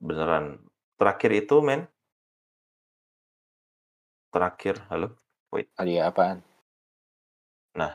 [0.00, 0.64] Beneran.
[0.96, 1.84] Terakhir itu, men
[4.30, 5.18] Terakhir halo?
[5.50, 5.68] Wait.
[5.74, 6.38] Tadi apaan?
[7.74, 7.92] Nah,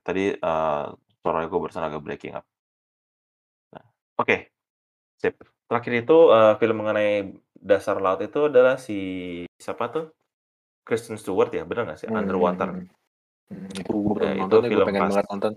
[0.00, 0.90] tadi, uh,
[1.20, 2.44] suara gue barusan agak breaking up.
[3.76, 3.84] Nah,
[4.18, 4.48] oke.
[5.20, 5.36] Sip.
[5.68, 8.98] Terakhir itu, uh, film mengenai dasar laut itu adalah si
[9.60, 10.06] siapa tuh?
[10.88, 12.08] Kristen Stewart ya, bener nggak sih?
[12.08, 12.68] Hmm, Underwater.
[12.72, 12.88] Hmm,
[13.52, 13.84] hmm.
[13.84, 15.52] Belum ya, nonton itu film pengen banget nonton.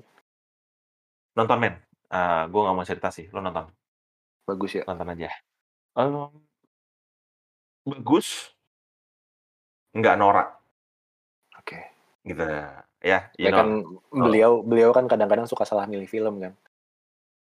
[1.40, 1.76] Nonton, men.
[2.12, 3.72] Uh, gue nggak mau cerita sih, lo nonton.
[4.44, 4.84] Bagus ya?
[4.84, 5.32] Nonton aja.
[5.96, 6.28] Um,
[7.88, 8.52] bagus.
[9.96, 10.60] Nggak norak.
[11.56, 11.80] Oke.
[12.28, 12.44] Gitu
[13.02, 13.82] ya, you kan
[14.14, 16.54] beliau beliau kan kadang-kadang suka salah milih film kan?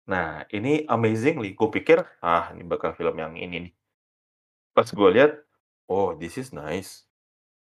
[0.08, 3.72] Nah, ini amazingly gue pikir, ah ini bakal film yang ini nih.
[4.72, 5.44] Pas gue lihat,
[5.92, 7.04] oh this is nice.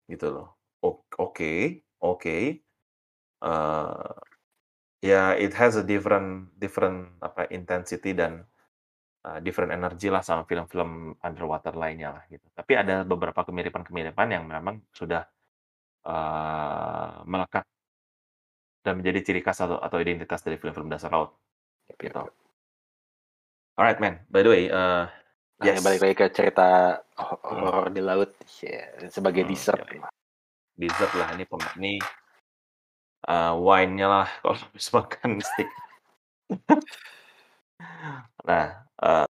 [0.07, 0.48] Gitu loh.
[0.82, 2.36] oke oke.
[3.42, 4.16] Uh,
[5.04, 8.46] ya it has a different different apa intensity dan
[9.26, 12.46] uh, different energy lah sama film-film underwater lainnya lah gitu.
[12.54, 15.26] Tapi ada beberapa kemiripan-kemiripan yang memang sudah
[16.07, 17.66] uh, melekat
[18.86, 21.34] dan menjadi ciri khas atau, atau identitas dari film-film dasar laut.
[21.90, 22.22] Gitu.
[23.76, 25.11] Alright man, by the way, uh,
[25.61, 25.82] nah, yes.
[25.84, 29.86] balik lagi ke cerita horor di laut yeah, sebagai hmm, dessert.
[29.88, 30.09] Ya,
[30.76, 31.44] dessert lah ini
[31.80, 31.92] ini
[33.28, 35.70] uh, wine-nya lah kalau habis makan steak.
[38.48, 39.28] nah, Uh,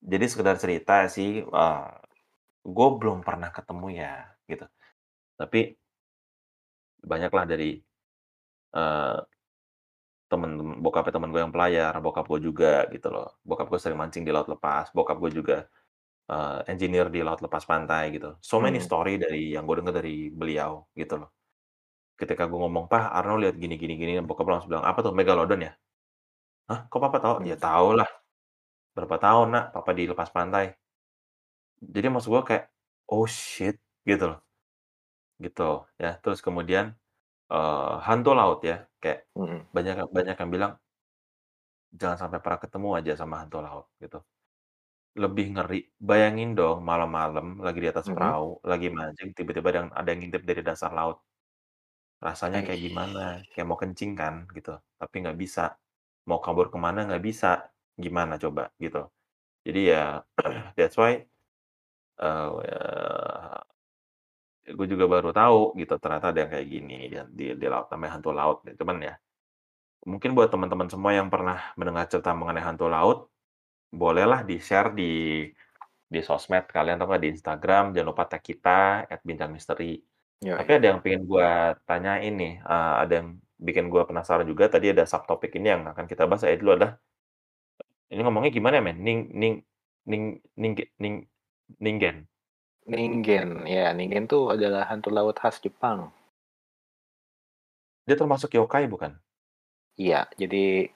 [0.00, 1.92] jadi sekedar cerita sih, uh,
[2.64, 4.64] gue belum pernah ketemu ya, gitu.
[5.36, 5.76] Tapi
[7.04, 7.76] banyaklah dari,
[8.72, 9.20] uh,
[10.32, 10.50] temen
[10.84, 13.28] bokapnya temen gue yang pelayar, bokap gue juga gitu loh.
[13.48, 15.56] Bokap gue sering mancing di laut lepas, bokap gue juga
[16.32, 18.28] eee, engineer di laut lepas pantai gitu.
[18.44, 18.86] So many Hmm.
[18.86, 21.30] story dari yang gue denger dari beliau gitu loh.
[22.20, 25.60] Ketika gue ngomong, "Pak, Arnold lihat gini gini gini," bokap langsung bilang, "Apa tuh, Megalodon
[25.68, 25.72] ya?"
[26.70, 27.62] "Hah, kok papa tahu?" "Ya Hmm.
[27.62, 28.08] tahu lah,
[28.96, 30.76] berapa tahun Nak, papa di lepas pantai."
[31.82, 32.64] Jadi maksud gue kayak,
[33.10, 33.76] "Oh shit,"
[34.06, 34.38] gitu loh.
[35.40, 35.62] Gitu,
[36.02, 36.10] ya.
[36.22, 36.94] Terus kemudian,
[37.52, 39.72] eee, hantu laut ya, kayak Mhm.
[39.76, 40.72] banyak banyak yang bilang
[42.00, 44.18] jangan sampai pernah ketemu aja sama hantu laut, gitu.
[45.22, 48.12] Lebih ngeri, bayangin dong malam-malam lagi di atas Mhm.
[48.14, 51.18] perahu, lagi mancing, tiba-tiba ada yang ada yang ngintip dari dasar laut.
[52.22, 52.82] Rasanya kayak Aih.
[52.86, 53.42] gimana?
[53.50, 55.74] Kayak mau kencing kan, gitu, tapi nggak bisa.
[56.30, 59.10] Mau kabur ke mana nggak bisa, gimana coba, gitu.
[59.66, 60.22] Jadi ya
[60.78, 61.24] that's why,
[62.20, 62.50] eee,
[64.66, 68.12] gue juga baru tahu gitu, ternyata ada yang kayak gini ya di di laut, namanya
[68.18, 68.56] hantu laut.
[68.80, 69.14] Cuman ya,
[70.10, 73.18] mungkin buat teman-teman semua yang pernah mendengar cerita mengenai hantu laut,
[73.92, 75.04] bolehlah di-share di
[76.14, 79.98] di sosmed kalian atau di Instagram, jangan lupa tag kita @bincangmisteri.
[80.56, 80.76] Tapi Yoi.
[80.78, 81.48] ada yang pengen gue
[81.88, 83.28] tanyain nih, eee, ada yang
[83.62, 86.92] bikin gue penasaran juga, tadi ada subtopik ini yang akan kita bahas, ya dulu adalah
[88.12, 88.98] ini ngomongnya gimana ya, Men?
[89.06, 89.54] Ning ning
[90.10, 90.22] ning
[90.58, 91.14] ningge ning
[91.84, 92.16] ningen?
[92.90, 95.98] Ningen, ya ningen tuh adalah hantu laut khas Jepang.
[98.06, 99.14] Dia termasuk yokai bukan?
[100.00, 100.88] Iya, jadi,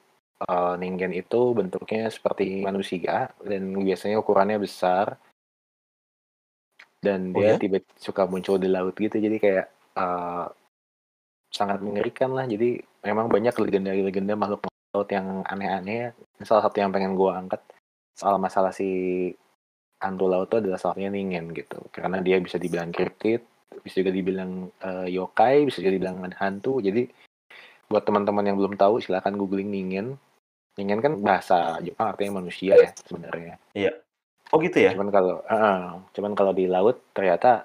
[0.45, 3.13] eee, ningen itu bentuknya seperti manusia
[3.49, 5.07] dan biasanya ukurannya besar.
[7.07, 7.61] Dan Oh dia ya?
[7.63, 9.67] tiba suka muncul di laut gitu, jadi kayak,
[10.01, 10.45] eee,
[11.59, 12.45] sangat mengerikan lah.
[12.47, 14.63] Jadi memang banyak legenda-legenda makhluk
[14.95, 16.13] laut yang aneh-aneh.
[16.45, 17.63] Salah satu yang pengen gue angkat
[18.17, 18.89] soal masalah si
[20.01, 21.81] hantu laut itu adalah salah satunya ningen gitu.
[21.93, 23.41] Karena dia bisa dibilang cryptid,
[23.81, 26.79] bisa juga dibilang, eee, yokai, bisa juga dibilang hantu.
[26.85, 27.09] Jadi
[27.87, 30.19] buat teman-teman yang belum tahu silakan googling ningen.
[30.77, 33.57] Ningen kan bahasa Jepang artinya manusia ya sebenarnya.
[33.73, 33.93] Iya.
[34.53, 34.93] Oh gitu ya?
[34.93, 35.81] Cuman kalau heeh,
[36.13, 37.65] cuman kalau di laut ternyata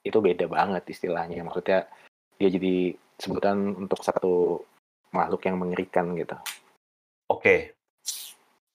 [0.00, 1.44] itu beda banget istilahnya.
[1.44, 1.84] Maksudnya
[2.40, 4.64] dia jadi sebutan untuk satu
[5.12, 6.36] makhluk yang mengerikan gitu.
[7.28, 7.76] Oke.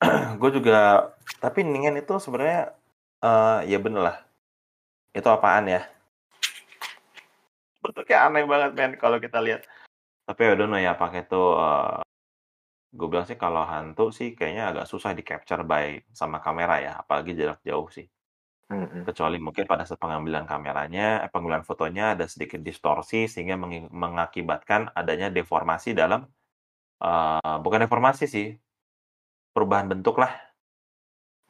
[0.41, 1.09] Gue juga
[1.41, 2.73] tapi ningen itu sebenarnya,
[3.21, 4.17] eee, ya bener lah.
[5.15, 5.81] Itu apaan ya?
[7.81, 9.61] Bentuknya aneh banget, Men, kalau kita lihat.
[10.25, 12.01] Tapi I don't know ya apakah itu, eee,
[12.95, 17.37] gue bilang sih kalau hantu sih kayaknya agak susah di-capture by sama kamera ya, apalagi
[17.37, 18.07] jarak jauh sih.
[18.73, 19.05] Mhm.
[19.05, 23.53] Kecuali mungkin pada saat pengambilan kameranya eh, pengambilan fotonya ada sedikit distorsi sehingga
[23.93, 26.25] mengakibatkan adanya deformasi dalam,
[27.03, 28.47] eee, bukan deformasi sih,
[29.55, 30.31] perubahan bentuk lah.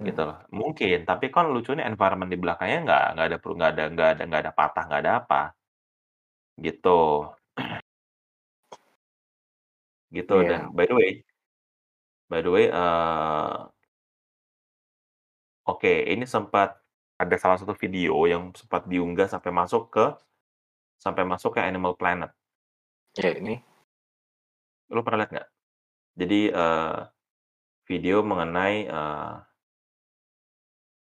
[0.07, 0.27] Gitu Mhm.
[0.27, 0.37] loh.
[0.59, 4.21] Mungkin, tapi kan lucunya environment di belakangnya nggak nggak ada peru nggak ada nggak ada
[4.29, 5.41] nggak ada patah, nggak ada apa.
[6.65, 6.89] Gitu.
[10.15, 10.75] Gitu dan Iya.
[10.77, 11.11] by the way
[12.29, 13.69] by the way, eee
[15.65, 16.77] oke, ini sempat
[17.21, 20.05] ada salah satu video yang sempat diunggah sampai masuk ke
[20.99, 22.31] sampai masuk ke Animal Planet.
[23.19, 23.61] Ya ini?
[24.93, 25.47] Lu pernah lihat nggak?
[26.21, 26.95] Jadi, eee,
[27.89, 29.45] video mengenai, eee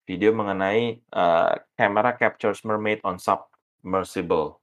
[0.09, 4.59] video mengenai, eee, camera captures mermaid on submersible.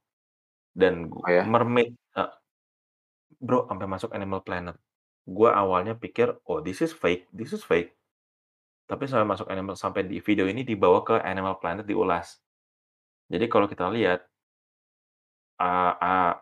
[0.76, 1.44] Dan gu Oh ya?
[1.48, 2.22] mermaid e
[3.40, 4.76] Bro, sampai masuk Animal Planet.
[5.24, 7.96] Gua awalnya pikir, "Oh this is fake this is fake."
[8.90, 12.40] Tapi sampai masuk Animal sampai di video ini dibawa ke Animal Planet diulas.
[13.32, 14.26] Jadi kalau kita lihat
[15.58, 16.32] eee eee,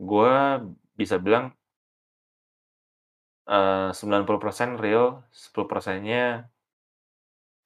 [0.00, 0.62] gua
[0.98, 1.52] bisa bilang
[3.48, 6.52] eee, 90% real, 10 persennya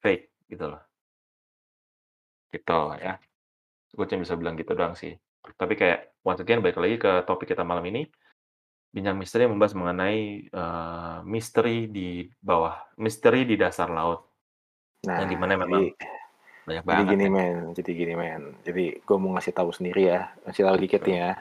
[0.03, 0.87] fake, gitu loh.
[2.53, 2.73] Gitu
[3.03, 3.19] ya.
[3.95, 5.13] Gue cuma bisa bilang gitu doang sih.
[5.59, 8.01] Tapi kayak once again balik lagi ke topik kita malam ini,
[8.95, 10.19] Bincang Misteri membahas mengenai,
[10.49, 14.19] eee, misteri di bawah misteri di dasar laut.
[15.17, 15.93] Yang di Nah, mana memang jadi
[16.67, 17.31] banyak jadi banget gini, ya.
[17.31, 18.43] Men, jadi gini, Men.
[18.67, 21.21] Jadi gue mau ngasih tahu sendiri ya, ngasih tahu dikit nih Mmm.
[21.21, 21.31] ya.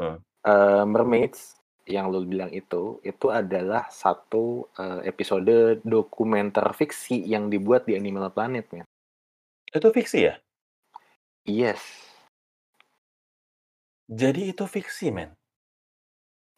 [0.00, 0.24] Mmm.
[0.46, 7.86] Eee, Mermaids yang lu bilang itu, itu adalah satu, eee, episode dokumenter fiksi yang dibuat
[7.88, 8.86] di Animal Planet, Men.
[9.72, 10.34] Itu fiksi ya?
[11.46, 11.82] Yes.
[14.10, 15.34] Jadi itu fiksi, Men?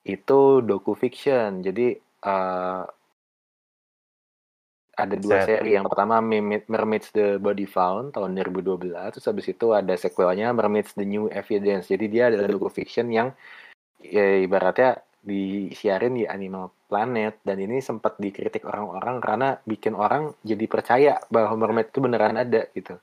[0.04, 1.64] Itu docu-fiction.
[1.64, 1.96] Jadi,
[2.28, 2.84] eee
[4.94, 5.58] ada 2 Set.
[5.58, 5.74] seri.
[5.74, 10.94] Yang pertama Mermaid Mermaids: The Body Found tahun 2012, terus habis itu ada sequel-nya Mermaids:
[10.94, 11.90] The New Evidence.
[11.90, 13.34] Jadi dia adalah docu-fiction yang,
[14.02, 20.64] ya ibaratnya disiarin di Animal Planet dan ini sempat dikritik orang-orang karena bikin orang jadi
[20.68, 23.00] percaya bahwa mermaid itu beneran ada, gitu.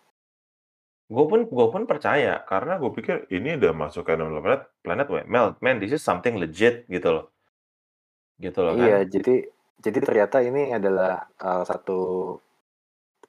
[1.10, 5.08] Gue pun gue pun percaya, karena gue pikir ini udah masuk ke Animal Planet Planet
[5.26, 7.26] mel man this is something legit gitu loh.
[8.40, 9.02] Gitu loh Iya, kan.
[9.14, 9.32] jadi
[9.82, 11.98] jadi ternyata ini adalah, eee, satu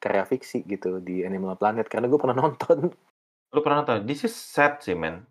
[0.03, 2.93] karya fiksi gitu di Animal Planet karena gue pernah nonton.
[3.53, 4.09] Lu pernah nonton?
[4.09, 5.29] This is sad sih, men.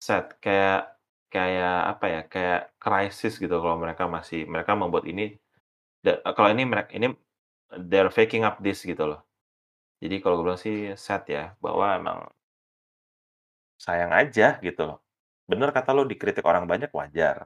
[0.00, 0.95] Sad, kayak
[1.36, 5.22] kayak apa ya, kayak krisis gitu kalau mereka masih mereka membuat ini
[6.04, 7.06] da kalau ini mereka ini
[7.90, 9.20] they're faking up this gitu loh.
[10.02, 10.76] Jadi kalau gue bilang sih
[11.06, 12.18] sad ya, bahwa emang
[13.84, 14.86] sayang aja gitu.
[15.50, 17.36] Bener kata lu dikritik orang banyak wajar.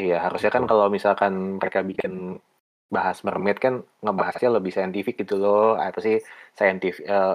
[0.00, 0.70] Iya, harusnya kan Gitu.
[0.70, 2.12] kalau misalkan mereka bikin
[2.96, 3.74] bahas mermaid kan
[4.04, 5.76] ngebahasnya lebih saintifik gitu loh.
[5.86, 6.16] Apa sih
[6.58, 7.34] saintif eh,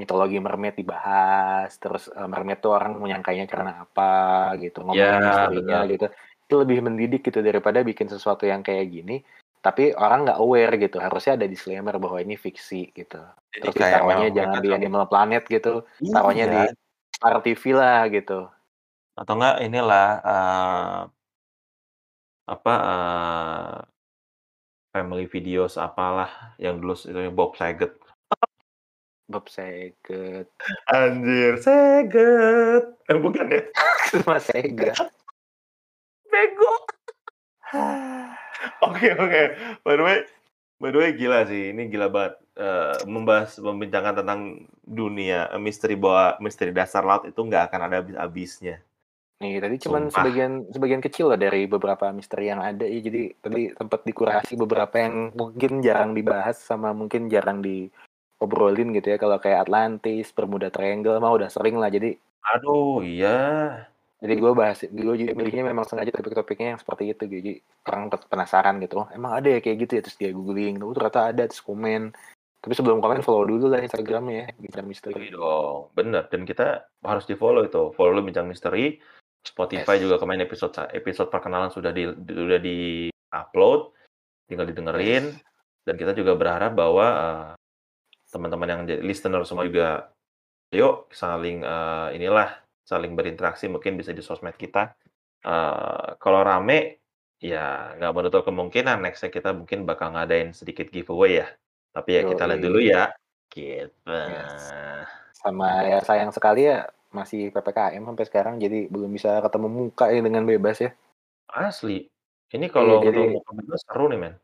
[0.00, 4.02] mitologi mermaid dibahas, terus eh, mermaid tuh orang menyangkanya karena apa
[4.62, 5.86] gitu, ngomongin Ya, misterinya benar.
[5.90, 6.04] gitu.
[6.46, 9.12] Itu lebih mendidik gitu daripada bikin sesuatu yang kayak gini,
[9.64, 10.96] tapi orang nggak aware gitu.
[11.04, 13.16] Harusnya ada disclaimer bahwa ini fiksi gitu.
[13.52, 13.76] Jadi Terus
[14.08, 16.72] memang jangan di Animal Planet gitu, taruhnya di iya.
[17.14, 18.52] Star TV lah gitu.
[19.18, 21.12] Atau enggak inilah, eee
[22.46, 23.92] apa, eee
[24.94, 27.96] family videos apalah yang dulu itu Bob Saget.
[29.30, 30.48] Bob Saget.
[30.90, 32.84] Anjir, Saget.
[33.08, 33.62] Eh, bukan ya?
[34.28, 34.92] Mas Sega.
[36.28, 36.72] Bego.
[38.86, 39.42] Oke oke.
[39.82, 40.18] By the way
[40.78, 45.98] by the way gila sih, ini gila banget, eee, membahas membincangkan tentang dunia, eee, misteri
[45.98, 48.78] bawah misteri dasar laut itu nggak akan ada habis-habisnya.
[49.42, 50.14] Nih, tadi cuman Sumpah.
[50.22, 53.00] sebagian sebagian kecil lah dari beberapa misteri yang ada ya.
[53.02, 57.58] Jadi tadi sempat dikurasi beberapa yang mungkin jarang dibahas sama mungkin jarang
[58.42, 59.18] diobrolin gitu ya.
[59.22, 61.86] Kalau kayak Atlantis, Bermuda Triangle mah udah sering lah.
[61.88, 63.86] Jadi Aduh, iya.
[64.18, 67.22] jadi gue bahas, gue juga milihnya memang sengaja topik-topiknya yang seperti itu.
[67.22, 67.52] Jadi
[67.86, 69.02] orang penasaran gitu.
[69.02, 70.02] "Oh, Emang ada ya kayak gitu ya?
[70.02, 72.10] Terus dia googling, oh ternyata ada, terus komen.
[72.62, 75.26] Tapi sebelum komen follow dulu lah Instagramnya ya, Bincang Iya Misteri.
[75.30, 76.26] dong, bener.
[76.30, 77.90] Dan kita harus di-follow itu.
[77.94, 78.98] Follow Bincang Misteri.
[79.42, 80.06] Spotify Yes.
[80.06, 83.90] juga kemarin episode episode perkenalan sudah di sudah di-upload,
[84.46, 85.34] tinggal didengerin.
[85.34, 85.42] Yes.
[85.82, 87.46] Dan kita juga berharap bahwa, eee,
[88.32, 90.10] teman-teman yang jadi listener semua juga,
[90.74, 92.50] yuk saling, eee, inilah,
[92.88, 94.96] saling berinteraksi mungkin bisa di sosmed kita.
[95.44, 97.04] Eee, kalau rame,
[97.42, 101.48] ya nggak menutup kemungkinan next-nya kita mungkin bakal ngadain sedikit giveaway ya.
[101.92, 102.92] Tapi ya kita lihat dulu Yoi.
[102.94, 103.04] ya,
[103.52, 104.10] gitu.
[104.10, 104.72] Yes.
[105.36, 110.20] Sama ya sayang sekali ya masih PPKM sampai sekarang jadi belum bisa ketemu muka ya
[110.24, 110.90] dengan bebas ya.
[111.50, 112.06] Asli.
[112.52, 114.34] Ini Iya, kalau jadi ketemu muka bebas seru nih, men.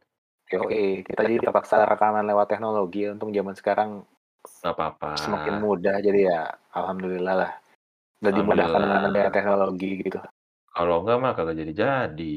[0.52, 3.08] Yoi, kita jadi terpaksa rekaman lewat teknologi.
[3.12, 3.90] Untung zaman sekarang
[4.62, 5.08] Nggak apa-apa.
[5.18, 6.40] semakin mudah jadi ya
[6.78, 7.52] alhamdulillah lah.
[8.22, 10.18] Udah dimudahkan dengan adanya teknologi gitu.
[10.74, 12.32] Kalau enggak mah kagak jadi-jadi.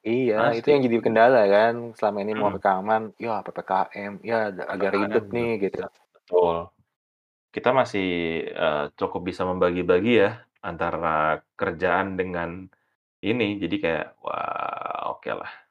[0.00, 0.72] Iya, itu Asli.
[0.72, 1.74] yang jadi kendala kan.
[1.98, 2.56] Selama ini mau Mhm.
[2.56, 4.36] rekaman, ya PPKM, ya
[4.72, 5.80] agak ribet nih gitu.
[6.16, 6.56] Betul.
[7.54, 8.06] Kita masih,
[8.62, 10.30] eee, cukup bisa membagi-bagi ya,
[10.64, 12.50] antara kerjaan dengan
[13.24, 13.58] ini.
[13.62, 15.69] Jadi kayak, wah okelah.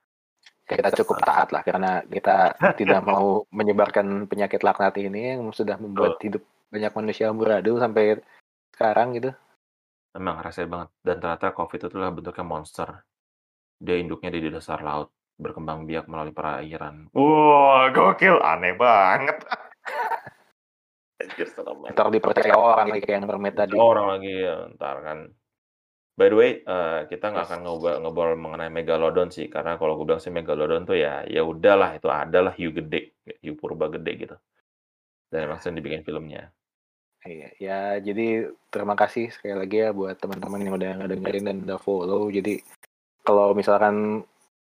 [0.70, 6.22] Kita cukup taat lah karena kita tidak mau menyebarkan penyakit laknat ini yang sudah membuat
[6.22, 6.26] Betul.
[6.30, 8.22] hidup banyak manusia amburadul sampai
[8.78, 9.34] sekarang gitu.
[10.14, 10.90] Emang rasanya banget.
[11.02, 12.90] Dan ternyata COVID itu adalah bentuknya monster.
[13.82, 15.10] Dia induknya di dasar laut,
[15.42, 17.10] berkembang biak melalui perairan.
[17.18, 19.42] Wah, gokil, aneh banget.
[21.20, 21.96] Anjir serem banget.
[21.98, 23.76] Ntar dipercaya orang lagi kayak yang mermaid tadi.
[23.76, 25.20] Orang lagi ya, entar kan.
[26.20, 30.04] By the way, eee, kita nggak akan ngobrol ngobrol mengenai Megalodon sih, karena kalau gue
[30.04, 34.36] bilang sih Megalodon tuh ya, ya udahlah itu adalah hiu gede, hiu purba gede gitu.
[35.32, 36.52] Dan langsung dibikin filmnya.
[37.24, 41.80] Iya, ya jadi terima kasih sekali lagi ya buat teman-teman yang udah ngedengerin dan udah
[41.80, 42.28] follow.
[42.28, 42.60] Jadi
[43.24, 44.20] kalau misalkan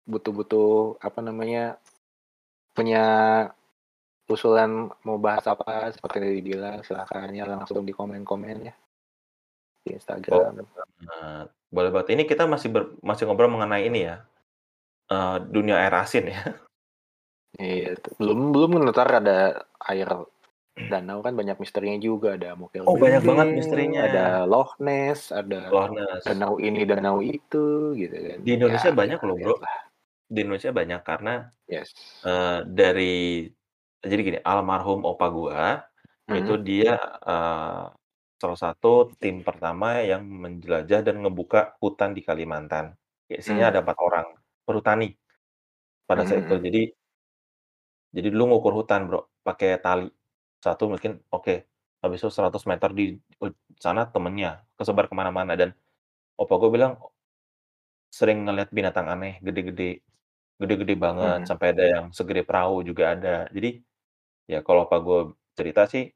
[0.04, 1.80] butuh-butuh apa namanya
[2.76, 3.04] punya
[4.28, 8.74] usulan mau bahas apa seperti yang dibilang silahkan ya langsung di komen-komen ya
[9.88, 9.92] di
[10.32, 10.54] Oh, Instagram.
[11.04, 11.42] eee,
[11.74, 12.08] boleh banget.
[12.16, 14.16] Ini kita masih ber masih ngobrol mengenai ini ya,
[15.12, 16.40] eee, dunia air asin ya.
[17.56, 18.08] Iya, itu.
[18.20, 19.32] belum belum ntar ada
[19.88, 20.08] air
[20.92, 24.04] danau kan banyak misterinya juga ada Mokel Oh, banyak banget misterinya.
[24.06, 24.20] ada
[24.50, 26.24] Loch Ness, ada Loch Ness.
[26.26, 27.58] danau ini danau itu
[28.00, 28.40] gitu kan.
[28.44, 29.54] Di Indonesia Ya, banyak loh, Bro.
[30.30, 31.34] Di Indonesia banyak karena,
[31.68, 32.24] Yes.
[32.26, 33.14] eee, dari
[34.04, 35.64] jadi gini, almarhum opa gua,
[36.30, 36.62] itu Mhm.
[36.62, 37.84] dia, eee,
[38.42, 38.88] salah satu
[39.22, 42.86] tim pertama yang menjelajah dan ngebuka hutan di Kalimantan.
[43.30, 43.74] Isinya Mmm.
[43.74, 44.26] ada 4 orang,
[44.66, 45.08] perhutani
[46.08, 46.54] pada saat itu.
[46.54, 46.66] mhm.
[46.66, 46.80] Jadi
[48.16, 50.08] jadi dulu ngukur hutan, Bro, pakai tali.
[50.64, 51.54] Satu mungkin oke,
[52.02, 53.04] habis itu 100 meter di
[53.78, 55.70] sana temennya, kesebar ke mana-mana dan
[56.40, 56.94] opa gua bilang
[58.08, 60.00] sering ngelihat binatang aneh, gede-gede,
[60.60, 61.50] gede-gede banget, Mhm.
[61.50, 63.34] sampai ada yang segede perahu juga ada.
[63.52, 63.82] Jadi,
[64.50, 65.20] ya kalau opa gua
[65.58, 66.10] cerita sih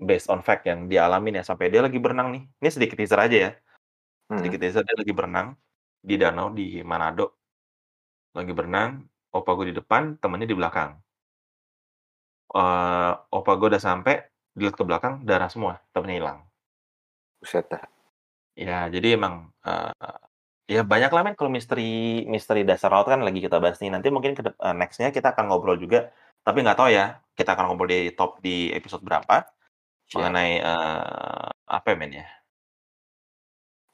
[0.00, 3.20] based on fact yang dia alamin ya, sampai dia lagi berenang nih, ini sedikit teaser
[3.26, 3.50] aja ya,
[4.38, 4.64] sedikit Mhm.
[4.64, 5.48] teaser dia lagi berenang
[6.08, 7.36] di danau di Manado.
[8.36, 8.90] Lagi berenang,
[9.32, 11.00] opa gua di depan, temennya di belakang.
[12.54, 14.14] eee, opa gue udah sampai,
[14.54, 16.38] dilihat ke belakang darah semua, temennya hilang.
[17.42, 17.68] Buset.
[18.56, 19.92] Ya, jadi emang, eee,
[20.76, 23.90] ya banyaklah men kalau misteri misteri dasar laut kan lagi kita bahas nih.
[23.94, 26.10] Nanti mungkin ke eee, next-nya kita akan ngobrol juga,
[26.46, 29.44] tapi nggak tahu ya, kita akan ngobrol di top di episode berapa,
[30.06, 30.16] Siap.
[30.22, 32.26] mengenai, eee, apa ya, men, ya?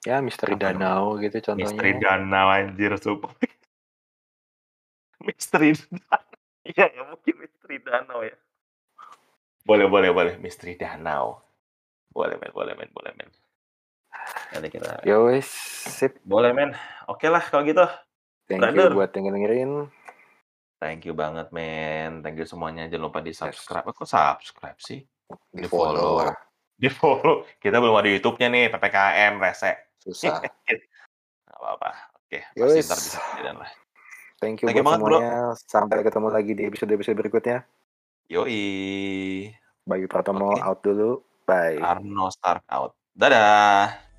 [0.03, 0.83] Ya misteri Apa namanya?
[0.83, 2.03] danau gitu Misteri contohnya.
[2.03, 3.33] danau anjir sumpah.
[5.27, 5.71] Misteri
[6.67, 8.35] iya ya mungkin misteri danau ya.
[9.63, 11.39] Boleh boleh boleh, misteri danau.
[12.11, 13.31] Boleh men boleh men boleh men.
[14.51, 15.47] Nanti kita Ya wes,
[15.87, 16.19] sip.
[16.27, 16.75] boleh men.
[17.07, 17.87] Oke lah kalau gitu.
[18.51, 18.91] Thank you Brother.
[18.99, 19.73] buat yang dengerin.
[20.83, 22.27] Thank you banget men.
[22.27, 22.91] Thank you semuanya.
[22.91, 23.87] Jangan lupa di-subscribe.
[23.87, 25.07] Eh, kok subscribe sih?
[25.53, 26.35] Di follow lah.
[26.77, 27.47] Di-follow.
[27.63, 29.73] Kita belum ada YouTube-nya nih, PPKM rese.
[30.03, 30.43] Susah.
[31.47, 31.91] Nggak apa-apa.
[32.19, 32.87] Oke, Ya pasti wes.
[32.89, 33.71] ntar bisa kejadian lah.
[34.43, 35.19] Thank you Thank buat banget, bro.
[35.23, 35.39] semuanya.
[35.55, 37.59] Sampai ketemu lagi di episode-episode berikutnya.
[38.27, 38.63] Yoi.
[39.87, 40.63] Bayu Pratomo Oke.
[40.63, 41.11] out dulu.
[41.47, 41.79] Bye.
[41.79, 42.99] Arno Stark out.
[43.15, 44.12] Dadah.